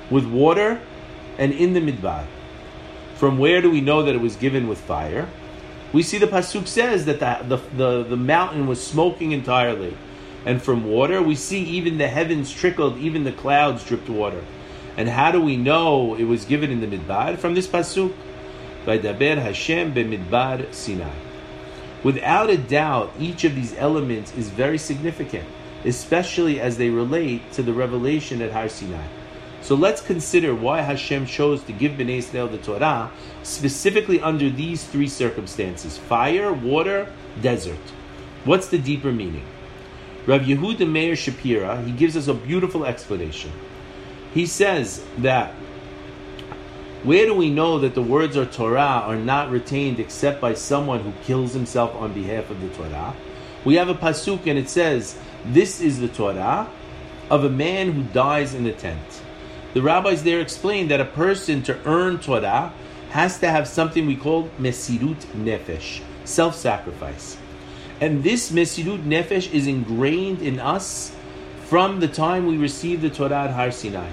[0.09, 0.81] with water,
[1.37, 2.25] and in the midbar.
[3.15, 5.29] From where do we know that it was given with fire?
[5.95, 9.95] we see the pasuk says that the, the, the, the mountain was smoking entirely.
[10.45, 14.43] And from water, we see even the heavens trickled, even the clouds dripped water.
[14.95, 17.37] And how do we know it was given in the midbar?
[17.37, 18.13] From this pasuk,
[18.85, 21.15] By Vaydaber Hashem b'midbar Sinai.
[22.03, 25.47] Without a doubt, each of these elements is very significant,
[25.83, 29.07] especially as they relate to the revelation at Har Sinai.
[29.61, 34.83] So let's consider why Hashem chose to give Bnei Israel the Torah specifically under these
[34.83, 37.85] three circumstances fire, water, desert.
[38.43, 39.47] What's the deeper meaning?
[40.27, 43.51] Rav Yehuda Meir Shapira, he gives us a beautiful explanation.
[44.33, 45.53] He says that
[47.03, 51.01] where do we know that the words of Torah are not retained except by someone
[51.01, 53.13] who kills himself on behalf of the Torah?
[53.63, 56.67] We have a pasuk and it says, This is the Torah
[57.29, 59.21] of a man who dies in a tent.
[59.75, 62.73] The rabbis there explain that a person to earn Torah
[63.11, 67.37] has to have something we call mesirut nefesh, self-sacrifice.
[68.01, 71.15] And this mesirut nefesh is ingrained in us
[71.65, 74.09] from the time we received the Torah at Har Sinai.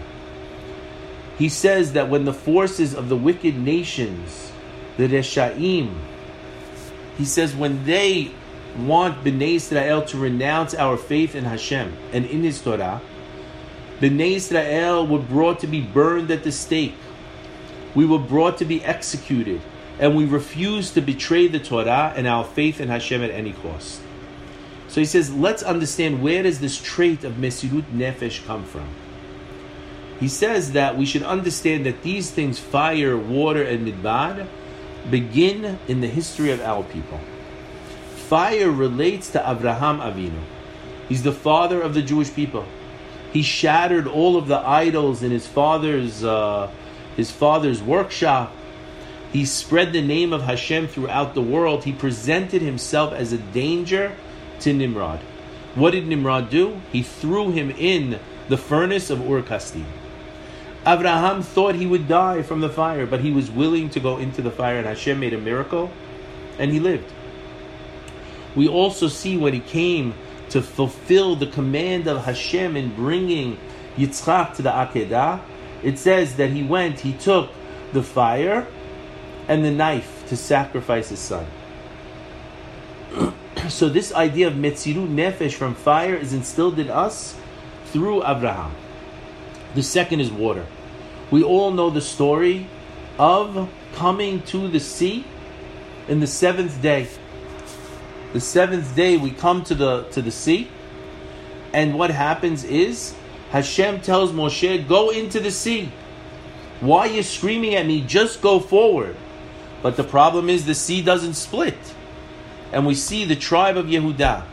[1.39, 4.53] He says that when the forces of the wicked nations,
[4.97, 5.95] the Reshaim,
[7.19, 8.31] he says when they
[8.79, 13.01] want Bnei Israel to renounce our faith in Hashem and in His Torah,
[14.01, 16.95] Bnei Israel were brought to be burned at the stake.
[17.95, 19.61] We were brought to be executed,
[20.03, 24.01] and we refuse to betray the Torah and our faith in Hashem at any cost.
[24.89, 28.89] So he says, let's understand where does this trait of Mesirut Nefesh come from?
[30.19, 34.49] He says that we should understand that these things, fire, water, and midbar,
[35.09, 37.21] begin in the history of our people.
[38.27, 40.43] Fire relates to Abraham Avinu.
[41.09, 42.67] He's the father of the Jewish people.
[43.33, 46.73] He shattered all of the idols in his father's uh,
[47.17, 48.53] his father's workshop.
[49.33, 51.85] He spread the name of Hashem throughout the world.
[51.85, 54.15] He presented himself as a danger
[54.61, 55.21] to Nimrod.
[55.75, 56.81] What did Nimrod do?
[56.93, 59.87] He threw him in the furnace of Ur Kasdim.
[60.87, 64.43] Abraham thought he would die from the fire, but he was willing to go into
[64.43, 65.91] the fire, and Hashem made a miracle,
[66.59, 67.11] and he lived.
[68.55, 70.13] We also see when he came
[70.51, 73.59] to fulfill the command of Hashem in bringing
[73.97, 75.41] Yitzchak to the Akedah,
[75.83, 77.51] it says that he went, he took
[77.93, 78.67] the fire
[79.49, 81.47] and the knife to sacrifice his son.
[83.69, 87.37] so this idea of Mesirut Nefesh from fire is instilled in us
[87.87, 88.73] through Abraham.
[89.75, 90.67] The second is water.
[91.31, 92.67] We all know the story
[93.19, 95.25] of coming to the sea
[96.09, 97.09] in the seventh day.
[98.33, 100.69] The seventh day we come to the to the sea,
[101.73, 103.15] and what happens is
[103.51, 105.91] Hashem tells Moshe, "Go into the sea.
[106.81, 108.01] Why are you screaming at me?
[108.01, 109.17] Just go forward."
[109.83, 111.79] But the problem is the sea doesn't split,
[112.73, 114.45] and we see the tribe of Yehuda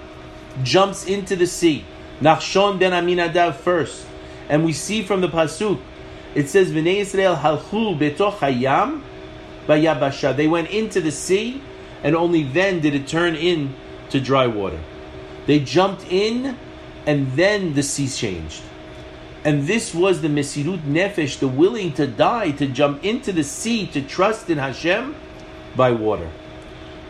[0.64, 1.86] jumps into the sea.
[2.20, 4.06] Nachshon ben Aminadav first,
[4.50, 5.80] and we see from the pasuk
[6.36, 9.02] it says, "V'nei Israel halchu betoch hayam."
[10.36, 11.62] They went into the sea
[12.04, 13.76] and only then did it turn in
[14.10, 14.80] to dry water.
[15.46, 16.58] They jumped in,
[17.06, 18.62] and then the sea changed.
[19.50, 23.88] And this was the Mesirut Nefesh, the willing to die, to jump into the sea,
[23.88, 25.16] to trust in Hashem
[25.76, 26.30] by water.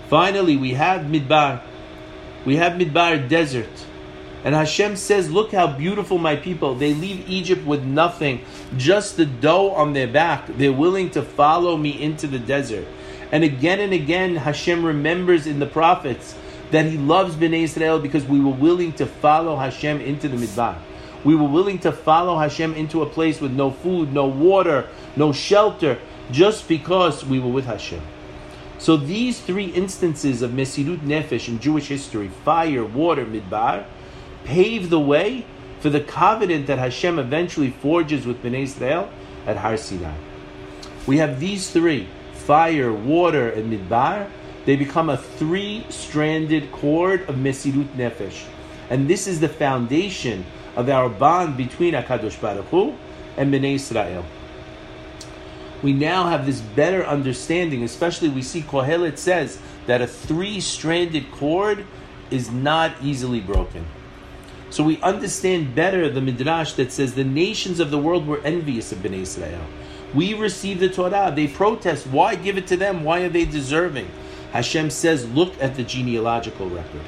[0.07, 1.61] Finally, we have Midbar.
[2.45, 3.85] We have Midbar desert.
[4.45, 6.75] And Hashem says, Look how beautiful my people.
[6.75, 8.45] They leave Egypt with nothing,
[8.77, 10.47] just the dough on their back.
[10.47, 12.87] They're willing to follow me into the desert.
[13.33, 16.37] And again and again, Hashem remembers in the prophets
[16.71, 20.77] that He loves Bnei Israel because we were willing to follow Hashem into the Midbar.
[21.23, 25.31] We were willing to follow Hashem into a place with no food, no water, no
[25.31, 25.99] shelter,
[26.31, 28.01] just because we were with Hashem.
[28.77, 33.85] So these three instances of Mesirut Nefesh in Jewish history, fire, water, Midbar,
[34.45, 35.45] pave the way
[35.81, 39.09] for the covenant that Hashem eventually forges with Bnei Israel
[39.45, 40.15] at Har Sinai.
[41.05, 42.07] We have these three
[42.49, 44.27] fire, water, and midbar,
[44.65, 48.43] they become a three stranded cord of Mesirut Nefesh.
[48.89, 50.43] And this is the foundation
[50.79, 52.95] of our bond between Akadosh Baruch Hu
[53.35, 54.23] and Bnei Israel.
[55.83, 61.29] We now have this better understanding, especially we see Kohelet says that a three stranded
[61.31, 61.85] cord
[62.31, 63.85] is not easily broken.
[64.69, 68.93] So we understand better the Midrash that says the nations of the world were envious
[68.93, 69.65] of Bnei Israel.
[70.15, 71.33] We receive the Torah.
[71.35, 72.07] They protest.
[72.07, 73.03] Why give it to them?
[73.03, 74.09] Why are they deserving?
[74.53, 77.01] Hashem says, look at the genealogical record.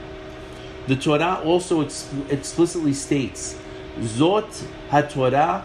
[0.91, 3.57] The Torah also ex- explicitly states,
[3.99, 5.63] Zot HaTorah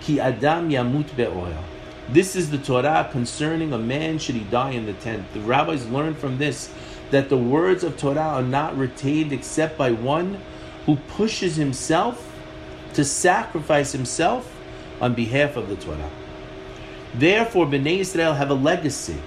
[0.00, 1.62] ki Adam yamut be'ohel.
[2.08, 5.32] This is the Torah concerning a man should he die in the tent.
[5.32, 6.74] The rabbis learn from this
[7.12, 10.40] that the words of Torah are not retained except by one
[10.86, 12.36] who pushes himself
[12.94, 14.52] to sacrifice himself
[15.00, 16.10] on behalf of the Torah.
[17.14, 19.22] Therefore, Bnei Israel have a legacy.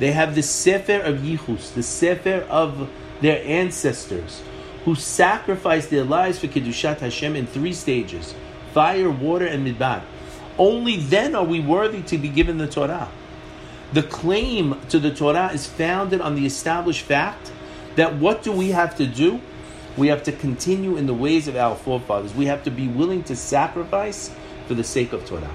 [0.00, 4.42] They have the Sefer of Yichus, the Sefer of their ancestors,
[4.86, 8.34] who sacrificed their lives for Kiddushat Hashem in three stages
[8.72, 10.02] fire, water, and midbar.
[10.58, 13.10] Only then are we worthy to be given the Torah.
[13.92, 17.52] The claim to the Torah is founded on the established fact
[17.96, 19.40] that what do we have to do?
[19.96, 22.34] We have to continue in the ways of our forefathers.
[22.34, 24.30] We have to be willing to sacrifice
[24.68, 25.54] for the sake of Torah.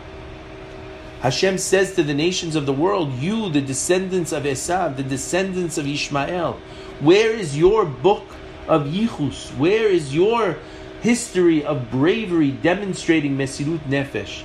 [1.21, 5.77] Hashem says to the nations of the world, You, the descendants of Esav, the descendants
[5.77, 6.59] of Ishmael,
[6.99, 8.25] where is your book
[8.67, 9.55] of Yichus?
[9.57, 10.57] Where is your
[11.01, 14.43] history of bravery demonstrating Mesirut Nefesh?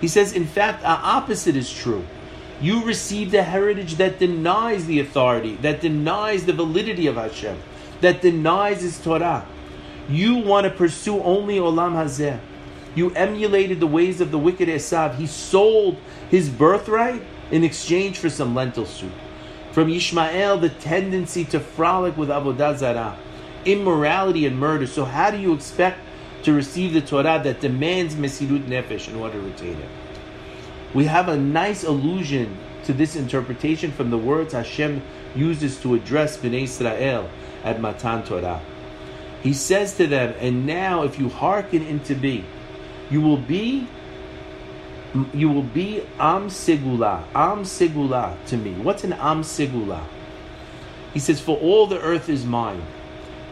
[0.00, 2.04] He says, in fact, the opposite is true.
[2.60, 7.56] You received a heritage that denies the authority, that denies the validity of Hashem,
[8.00, 9.46] that denies His Torah.
[10.08, 12.40] You want to pursue only Olam Hazeh.
[12.94, 15.16] You emulated the ways of the wicked Esav.
[15.16, 15.98] He sold
[16.30, 19.12] his birthright in exchange for some lentil soup.
[19.72, 23.16] From Ishmael, the tendency to frolic with Avodah Zarah,
[23.72, 24.86] immorality and murder.
[24.86, 26.00] So how do you expect
[26.44, 29.88] to receive the Torah that demands Mesirut Nefesh in order to retain it?
[30.94, 35.02] We have a nice allusion to this interpretation from the words Hashem
[35.34, 37.28] uses to address Bnei Israel
[37.62, 38.60] at Matan Torah.
[39.42, 42.44] He says to them, and now if you hearken into me,
[43.10, 43.86] you will be
[45.32, 47.24] you will be Am Segula.
[47.34, 48.72] Am Segula to me.
[48.74, 50.04] What's an Am Segula?
[51.14, 52.82] He says, For all the earth is mine.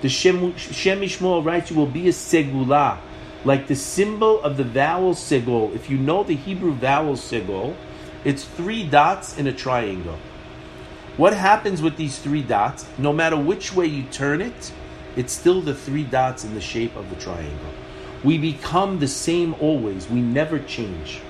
[0.02, 2.98] The Shem, Shem MiShmuel writes, You will be a Segula,
[3.44, 5.74] like the symbol of the vowel Segol.
[5.74, 7.74] If you know the Hebrew vowel Segol,
[8.24, 10.18] it's three dots in a triangle.
[11.16, 12.86] What happens with these three dots?
[12.98, 14.72] No matter which way you turn it,
[15.16, 17.70] it's still the three dots in the shape of the triangle.
[18.22, 21.22] We become the same always, we never change.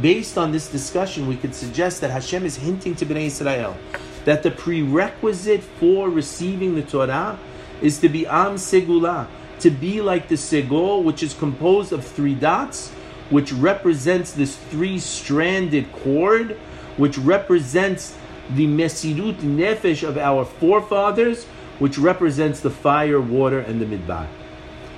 [0.00, 3.76] Based on this discussion, we could suggest that Hashem is hinting to Bnei Israel
[4.24, 7.38] that the prerequisite for receiving the Torah
[7.82, 9.26] is to be Am Segula,
[9.60, 12.90] to be like the Segol, which is composed of three dots,
[13.30, 16.52] which represents this three stranded cord,
[16.96, 18.16] which represents
[18.50, 21.44] the Mesirut Nefesh of our forefathers,
[21.78, 24.28] which represents the fire, water, and the Midbar.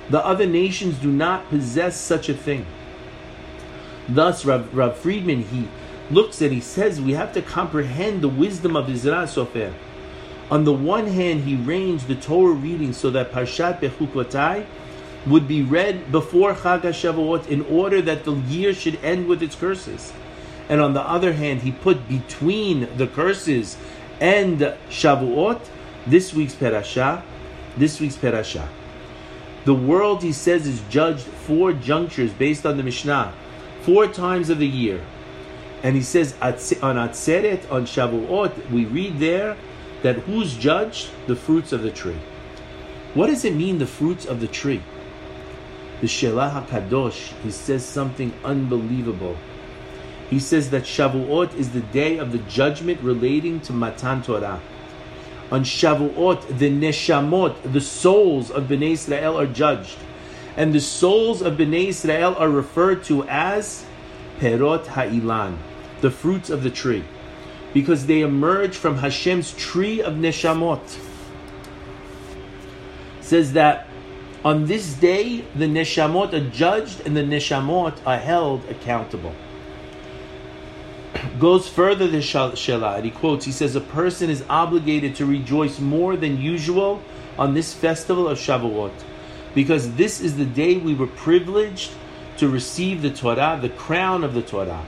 [0.09, 2.65] The other nations do not possess such a thing.
[4.07, 5.67] Thus, Rav, Rav Friedman, he
[6.09, 9.73] looks and he says, we have to comprehend the wisdom of Ezra Sofer.
[10.49, 14.65] On the one hand, he arranged the Torah reading so that Parshat Bechukotai
[15.25, 19.55] would be read before Chag HaShavuot in order that the year should end with its
[19.55, 20.13] curses.
[20.69, 23.77] And on the other hand, he put between the curses
[24.21, 25.59] and Shavuot
[26.05, 27.23] this week's Perashah,
[27.75, 28.67] this week's Perashah.
[29.65, 33.33] The world, he says, is judged four junctures based on the Mishnah
[33.81, 35.01] four times of the year.
[35.83, 39.57] And he says on Atzeret, on Shavuot, we read there
[40.07, 41.09] that who's judged?
[41.27, 42.15] The fruits of the tree.
[43.13, 44.81] What does it mean, the fruits of the tree?
[45.99, 49.35] The Shelah HaKadosh, he says something unbelievable.
[50.29, 54.61] He says that Shavuot is the day of the judgment relating to Matan Torah.
[55.51, 59.97] On Shavuot, the Neshamot, the souls of Bnei Israel are judged
[60.57, 63.85] and the souls of Bnei Israel are referred to as
[64.39, 65.55] Perot Ha'ilan,
[66.01, 67.03] the fruits of the tree,
[67.73, 70.99] because they emerge from Hashem's tree of Neshamot.
[73.21, 73.87] says that
[74.43, 79.33] on this day the Neshamot are judged and the Neshamot are held accountable.
[81.39, 86.15] Goes further the Shelah, he quotes, he says, A person is obligated to rejoice more
[86.15, 87.01] than usual
[87.37, 88.93] on this festival of Shavuot
[89.53, 91.91] because this is the day we were privileged
[92.37, 94.85] to receive the Torah, the crown of the Torah.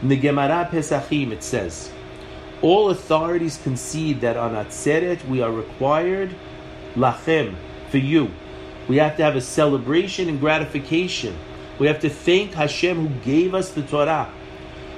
[0.00, 1.92] In the Gemara Pesachim, it says,
[2.62, 6.34] all authorities concede that on Atzeret we are required
[6.94, 7.54] lachem
[7.90, 8.30] for you.
[8.88, 11.36] We have to have a celebration and gratification.
[11.78, 14.32] We have to thank Hashem who gave us the Torah.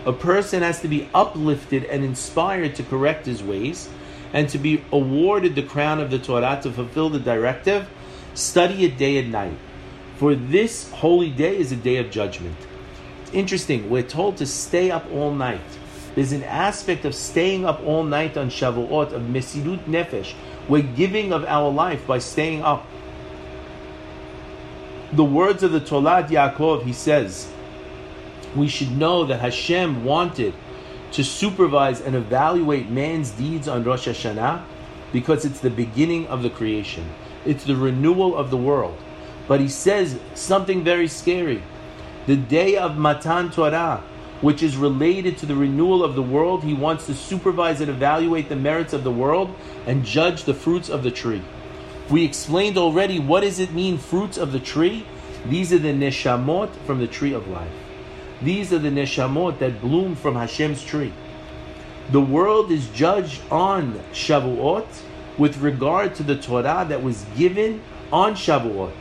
[0.07, 3.89] A person has to be uplifted and inspired to correct his ways
[4.33, 7.89] and to be awarded the crown of the Torah to fulfill the directive
[8.35, 9.59] Study it day and night.
[10.17, 12.57] For this holy day is a day of judgment.
[13.23, 15.61] It's interesting, we're told to stay up all night.
[16.15, 20.35] There's an aspect of staying up all night on Shavuot, of Mesirut Nefesh.
[20.69, 22.87] We're giving of our life by staying up.
[25.13, 27.51] The words of the Tolat Yaakov, he says,
[28.55, 30.55] we should know that Hashem wanted
[31.13, 34.63] to supervise and evaluate man's deeds on Rosh Hashanah
[35.13, 37.09] because it's the beginning of the creation.
[37.45, 38.97] It's the renewal of the world.
[39.49, 41.63] But he says something very scary.
[42.27, 44.03] The day of Matan Torah,
[44.43, 48.49] which is related to the renewal of the world, he wants to supervise and evaluate
[48.49, 49.55] the merits of the world
[49.87, 51.43] and judge the fruits of the tree.
[52.11, 55.07] We explained already what does it mean, fruits of the tree?
[55.47, 57.73] These are the neshamot from the tree of life.
[58.43, 61.13] These are the neshamot that bloom from Hashem's tree.
[62.11, 64.87] The world is judged on Shavuot
[65.39, 67.81] with regard to the Torah that was given
[68.13, 68.93] on Shavuot.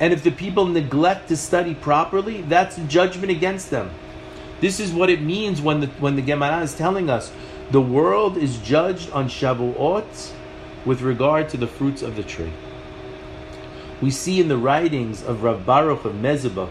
[0.00, 3.90] And if the people neglect to study properly, that's judgment against them.
[4.60, 7.32] This is what it means when the when the Gemara is telling us
[7.70, 10.32] the world is judged on Shavuot
[10.84, 12.52] with regard to the fruits of the tree.
[14.00, 16.70] We see in the writings of Rav Baruch of Mezhibuzh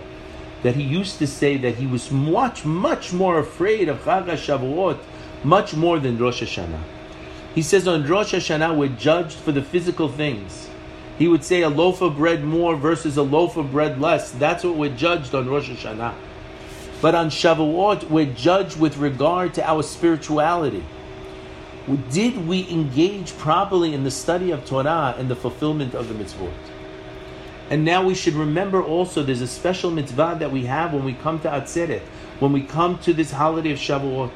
[0.64, 4.98] that he used to say that he was much, much more afraid of Chag Shavuot,
[5.44, 6.82] much more than Rosh Hashanah.
[7.54, 10.70] He says on Rosh Hashanah we're judged for the physical things.
[11.20, 14.32] He would say a loaf of bread more versus a loaf of bread less.
[14.32, 16.14] That's what we're judged on Rosh Hashanah.
[17.02, 20.84] But on Shavuot, we're judged with regard to our spirituality.
[22.10, 26.54] Did we engage properly in the study of Torah and the fulfillment of the mitzvot?
[27.70, 31.14] And now we should remember also there's a special mitzvah that we have when we
[31.14, 32.02] come to Atzeret,
[32.40, 34.32] when we come to this holiday of Shavuot.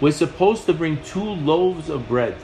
[0.00, 2.36] We're supposed to bring two loaves of bread.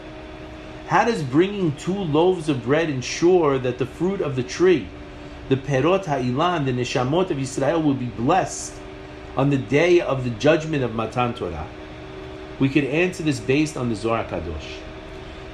[0.87, 4.87] How does bringing two loaves of bread ensure that the fruit of the tree,
[5.49, 8.75] the perot ha'ilan, the neshamot of Israel, will be blessed
[9.37, 11.67] on the day of the judgment of Matan Torah?
[12.59, 14.79] We could answer this based on the Zohar Kadosh.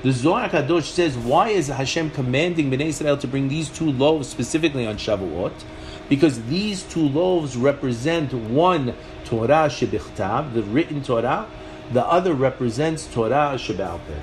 [0.03, 4.29] The Zohar Kadosh says, why is Hashem commanding Bnei Israel to bring these two loaves
[4.29, 5.53] specifically on Shavuot?
[6.09, 11.47] Because these two loaves represent one Torah shebichtav, the written Torah,
[11.93, 14.21] the other represents Torah Shebalpeh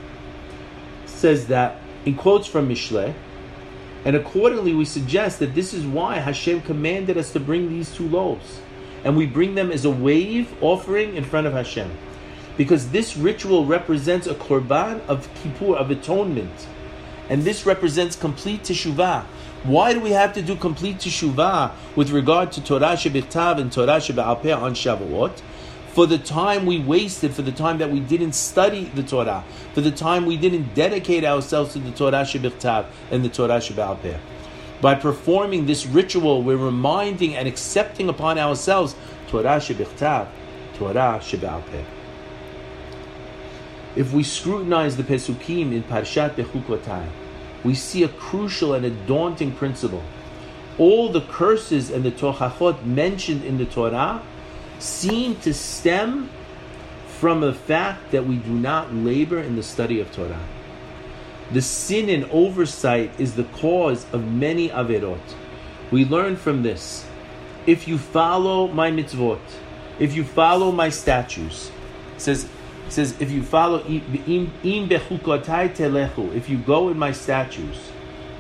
[1.18, 3.14] says that in quotes from Mishle,
[4.06, 8.08] and accordingly we suggest that this is why Hashem commanded us to bring these two
[8.08, 8.62] loaves.
[9.08, 11.90] And we bring them as a wave offering in front of Hashem.
[12.58, 16.68] Because this ritual represents a korban of kippur, of atonement.
[17.30, 19.24] And this represents complete teshuvah.
[19.64, 24.02] Why do we have to do complete teshuvah with regard to Torah Shebichtav and Torah
[24.02, 25.42] Shebe'alpeh on Shavuot?
[25.94, 29.44] for the time we wasted, for the time that we didn't study the Torah,
[29.74, 34.20] for the time we didn't dedicate ourselves to the Torah Shebichtav and the Torah Shebalpeh.
[34.80, 38.96] By performing this ritual, we're reminding and accepting upon ourselves
[39.28, 40.28] Torah Shebichtav,
[40.76, 41.84] Torah Shebalpeh.
[43.96, 47.08] If we scrutinize the Pesukim in Parshat Bechukotai,
[47.64, 50.04] we see a crucial and a daunting principle.
[50.78, 54.22] All the curses and the tochachot mentioned in the Torah
[54.78, 56.30] seem to stem
[57.08, 60.40] from the fact that we do not labor in the study of Torah.
[61.52, 65.36] The sin and oversight is the cause of many averot.
[65.92, 67.06] We learn from this.
[67.66, 69.40] If you follow my mitzvot,
[69.98, 71.72] if you follow my statutes,
[72.18, 72.50] says,
[72.90, 77.92] says if you follow im if you go in my statutes,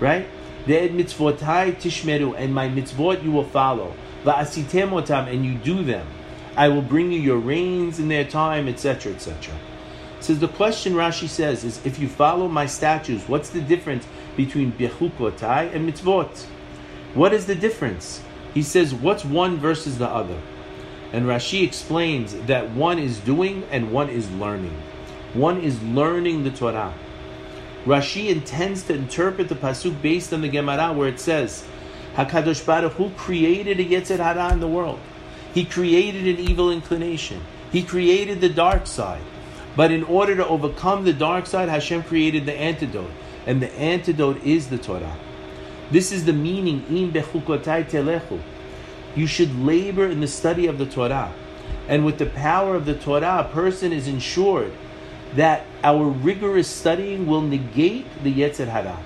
[0.01, 0.27] right?
[0.65, 3.93] Ve'ed mitzvotai tishmeru, and my mitzvot you will follow.
[4.25, 6.05] Va'asitem otam, and you do them.
[6.57, 9.53] I will bring you your rains in their time, etc., etc.
[10.20, 14.72] Says the question Rashi says is if you follow my statutes, what's the difference between
[14.74, 16.45] bechukotai and mitzvot?
[17.13, 18.22] What is the difference?
[18.53, 20.39] He says, what's one versus the other?
[21.13, 24.76] And Rashi explains that one is doing and one is learning.
[25.34, 26.93] One is learning the Torah.
[27.86, 31.65] Rashi intends to interpret the pasuk based on the Gemara where it says,
[32.15, 34.99] Hakadosh Baruch Hu created a Yetzer Hara in the world.
[35.53, 37.41] He created an evil inclination.
[37.72, 39.22] He created the dark side.
[39.78, 43.11] But in order to overcome the dark side, Hashem created the antidote.
[43.45, 45.15] And the antidote is the Torah.
[45.91, 48.41] This is the meaning, in bechukotai telechu.
[49.15, 51.32] You should labor in the study of the Torah.
[51.88, 54.73] And with the power of the Torah, a person is ensured
[55.36, 58.97] that our rigorous studying will negate the Yetzer Hara.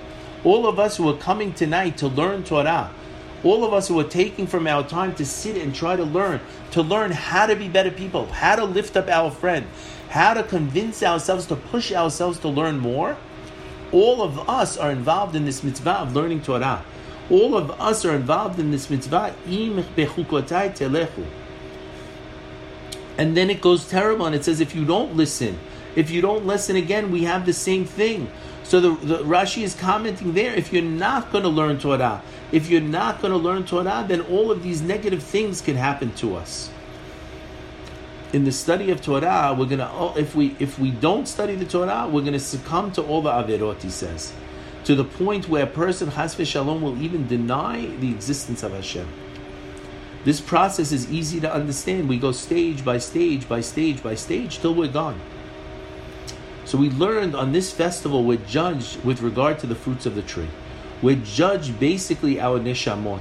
[0.42, 2.90] All of us who are coming tonight to learn Torah,
[3.44, 6.40] all of us who are taking from our time to sit and try to learn,
[6.70, 9.66] to learn how to be better people, how to lift up our friend,
[10.08, 13.16] how to convince ourselves to push ourselves to learn more,
[13.90, 16.84] all of us are involved in this mitzvah of learning Torah.
[17.30, 19.34] All of us are involved in this mitzvah.
[23.18, 25.58] And then it goes terrible and it says, if you don't listen,
[25.94, 28.30] if you don't listen again, we have the same thing.
[28.64, 30.54] So the, the Rashi is commenting there.
[30.54, 34.20] If you're not going to learn Torah, if you're not going to learn Torah, then
[34.22, 36.70] all of these negative things can happen to us.
[38.32, 41.66] In the study of Torah, we're gonna oh, if we if we don't study the
[41.66, 43.82] Torah, we're gonna succumb to all the averot.
[43.82, 44.32] He says,
[44.84, 49.06] to the point where a person has shalom will even deny the existence of Hashem.
[50.24, 52.08] This process is easy to understand.
[52.08, 55.20] We go stage by stage by stage by stage till we're gone.
[56.72, 60.22] So we learned on this festival we're judged with regard to the fruits of the
[60.22, 60.48] tree.
[61.02, 63.20] We're judged basically our neshamot.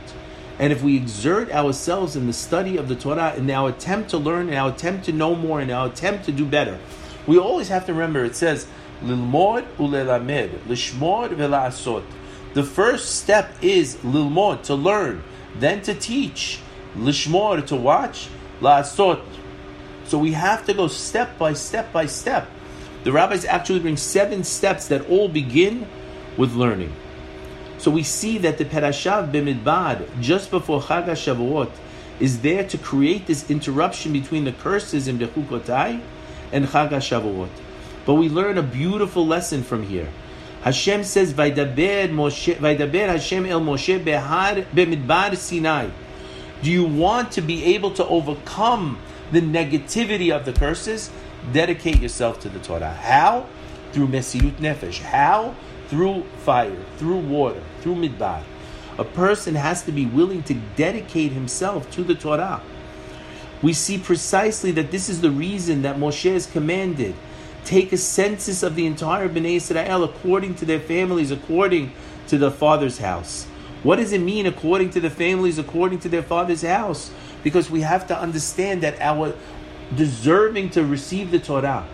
[0.57, 4.17] And if we exert ourselves in the study of the Torah, in our attempt to
[4.17, 6.79] learn, in our attempt to know more, in our attempt to do better,
[7.27, 8.67] we always have to remember it says,
[9.03, 12.05] Lilmod ulelamed, lishmor velasot.
[12.53, 15.23] The first step is lilmod, to learn,
[15.59, 16.61] then to teach,
[16.95, 18.29] lishmor, to watch,
[18.61, 19.21] laasot.
[20.05, 22.49] So we have to go step by step by step.
[23.03, 25.87] The rabbis actually bring seven steps that all begin
[26.37, 26.93] with learning.
[27.77, 31.71] So we see that the Perashat Bamidbar, just before Chag HaShavuot,
[32.19, 35.99] is there to create this interruption between the curses in Bechukotai
[36.51, 37.49] and Chag HaShavuot.
[38.05, 40.09] But we learn a beautiful lesson from here.
[40.61, 45.87] Hashem says, "Vaydaber Hashem el Moshe behar bemidbar Sinai."
[46.61, 48.99] Do you want to be able to overcome
[49.31, 51.09] the negativity of the curses?
[51.51, 52.93] Dedicate yourself to the Torah.
[52.93, 53.47] How?
[53.91, 54.99] Through mesirut nefesh.
[54.99, 55.55] How?
[55.87, 58.43] Through fire, through water, through midbar.
[58.97, 62.61] A person has to be willing to dedicate himself to the Torah.
[63.61, 67.15] We see precisely that this is the reason that Moshe is commanded
[67.63, 71.91] take a census of the entire Bnei Israel according to their families, according
[72.27, 73.45] to the father's house.
[73.83, 77.11] What does it mean according to the families, according to their father's house?
[77.43, 79.35] Because we have to understand that our
[79.95, 81.87] deserving to receive the Torah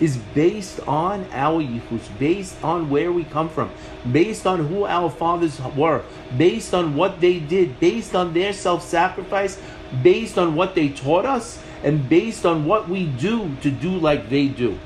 [0.00, 3.70] is based on our yichus, based on where we come from,
[4.12, 6.02] based on who our fathers were,
[6.38, 9.60] based on what they did, based on their self-sacrifice,
[10.02, 14.28] based on what they taught us, and based on what we do to do like
[14.30, 14.78] they do.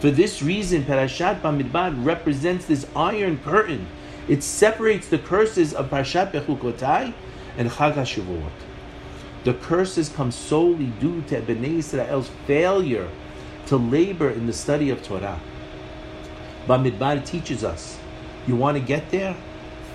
[0.00, 3.86] For this reason, Parashat Bamidbar represents this iron curtain.
[4.28, 7.12] It separates the curses of Parashat Bechukotai
[7.56, 8.67] and Chag HaShavuot.
[9.44, 13.08] The curses come solely due to Bnei Israel's failure
[13.66, 15.40] to labor in the study of Torah.
[16.66, 17.98] Bamidbar teaches us,
[18.46, 19.36] you want to get there?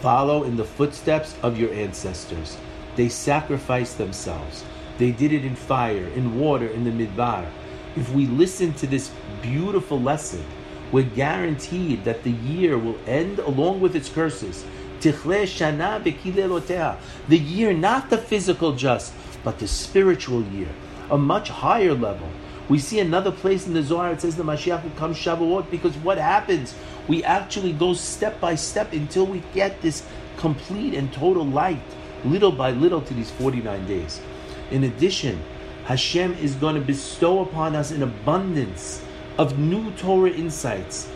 [0.01, 2.57] Follow in the footsteps of your ancestors.
[2.95, 4.63] They sacrificed themselves.
[4.97, 7.49] They did it in fire, in water, in the midbar.
[7.95, 10.43] If we listen to this beautiful lesson,
[10.91, 14.65] we're guaranteed that the year will end along with its curses.
[15.01, 15.11] The
[17.29, 19.13] year, not the physical just,
[19.43, 20.69] but the spiritual year,
[21.11, 22.29] a much higher level.
[22.69, 25.95] We see another place in the Zohar, it says the Mashiach will come Shavuot, because
[25.97, 26.73] what happens?
[27.07, 30.05] We actually go step by step until we get this
[30.37, 31.81] complete and total light
[32.25, 34.21] little by little to these 49 days.
[34.71, 35.41] In addition,
[35.85, 39.03] Hashem is going to bestow upon us an abundance
[39.37, 41.09] of new Torah insights,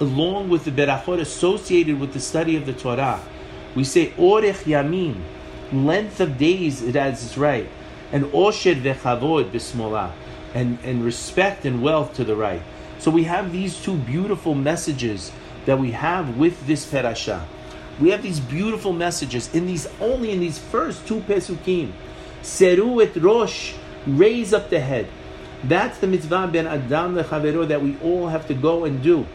[0.00, 3.20] along with the berachot associated with the study of the Torah.
[3.74, 5.20] We say orech yamim,
[5.72, 7.68] length of days, it as is right,
[8.12, 10.12] and osher vechavod bismolah,
[10.54, 12.62] and and respect and wealth to the right.
[12.98, 15.30] So we have these two beautiful messages
[15.66, 17.44] that we have with this perashah.
[18.00, 21.92] We have these beautiful messages in these only in these first two pesukim.
[22.42, 23.74] Seru et rosh,
[24.06, 25.08] raise up the head.
[25.64, 29.26] That's the mitzvah ben adam lechavero that we all have to go and do.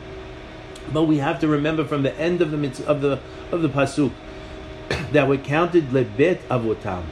[0.92, 3.20] But we have to remember from the end of the mitzvah, of the
[3.52, 4.12] of the pasuk
[5.14, 7.04] that we're counted lebet avotam,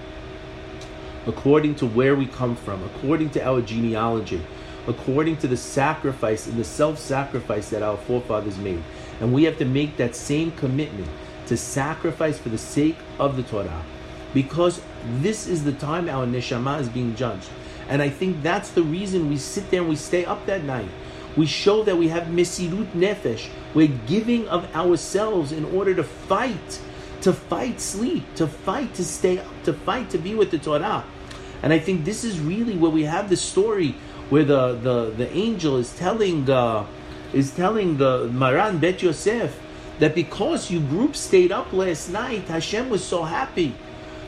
[1.26, 4.42] according to where we come from, according to our genealogy,
[4.88, 8.84] according to the sacrifice and the self-sacrifice that our forefathers made,
[9.20, 11.08] and we have to make that same commitment
[11.46, 13.84] to sacrifice for the sake of the Torah.
[14.34, 14.82] Because
[15.20, 17.50] this is the time our neshama is being judged.
[17.90, 20.88] And I think that's the reason we sit there and we stay up that night.
[21.36, 23.50] We show that we have mesirut nefesh.
[23.74, 26.82] We're giving of ourselves in order to fight,
[27.22, 31.04] to fight sleep, to fight to stay up, to fight to be with the Torah.
[31.64, 33.96] And I think this is really where we have the story
[34.30, 36.86] where the, the, the angel is telling uh,
[37.34, 39.60] is telling the Maran Bet Yosef
[40.00, 43.76] that because you group stayed up last night, Hashem was so happy.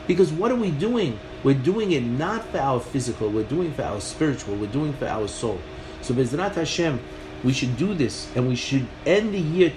[0.08, 1.20] Because what are we doing?
[1.44, 5.08] We're doing it not for our physical, we're doing for our spiritual, we're doing for
[5.08, 5.60] our soul.
[6.02, 7.00] So Bezrat Hashem,
[7.44, 9.70] we should do this and we should end the year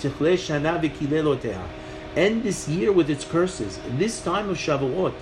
[2.17, 3.79] End this year with its curses.
[3.99, 5.13] This time of Shavuot,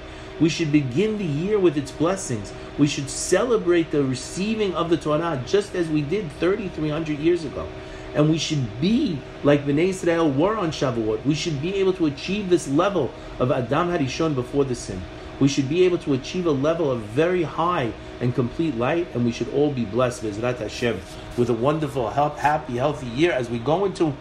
[0.40, 2.52] we should begin the year with its blessings.
[2.78, 7.68] We should celebrate the receiving of the Torah just as we did 3,300 years ago
[8.14, 11.24] and we should be like Bnei Israel were on Shavuot.
[11.24, 15.02] We should be able to achieve this level of Adam Harishon before the sin.
[15.40, 19.24] We should be able to achieve a level of very high and complete light, and
[19.24, 21.00] we should all be blessed, Bezrat Hashem,
[21.36, 24.14] with a wonderful, happy, healthy year as we go into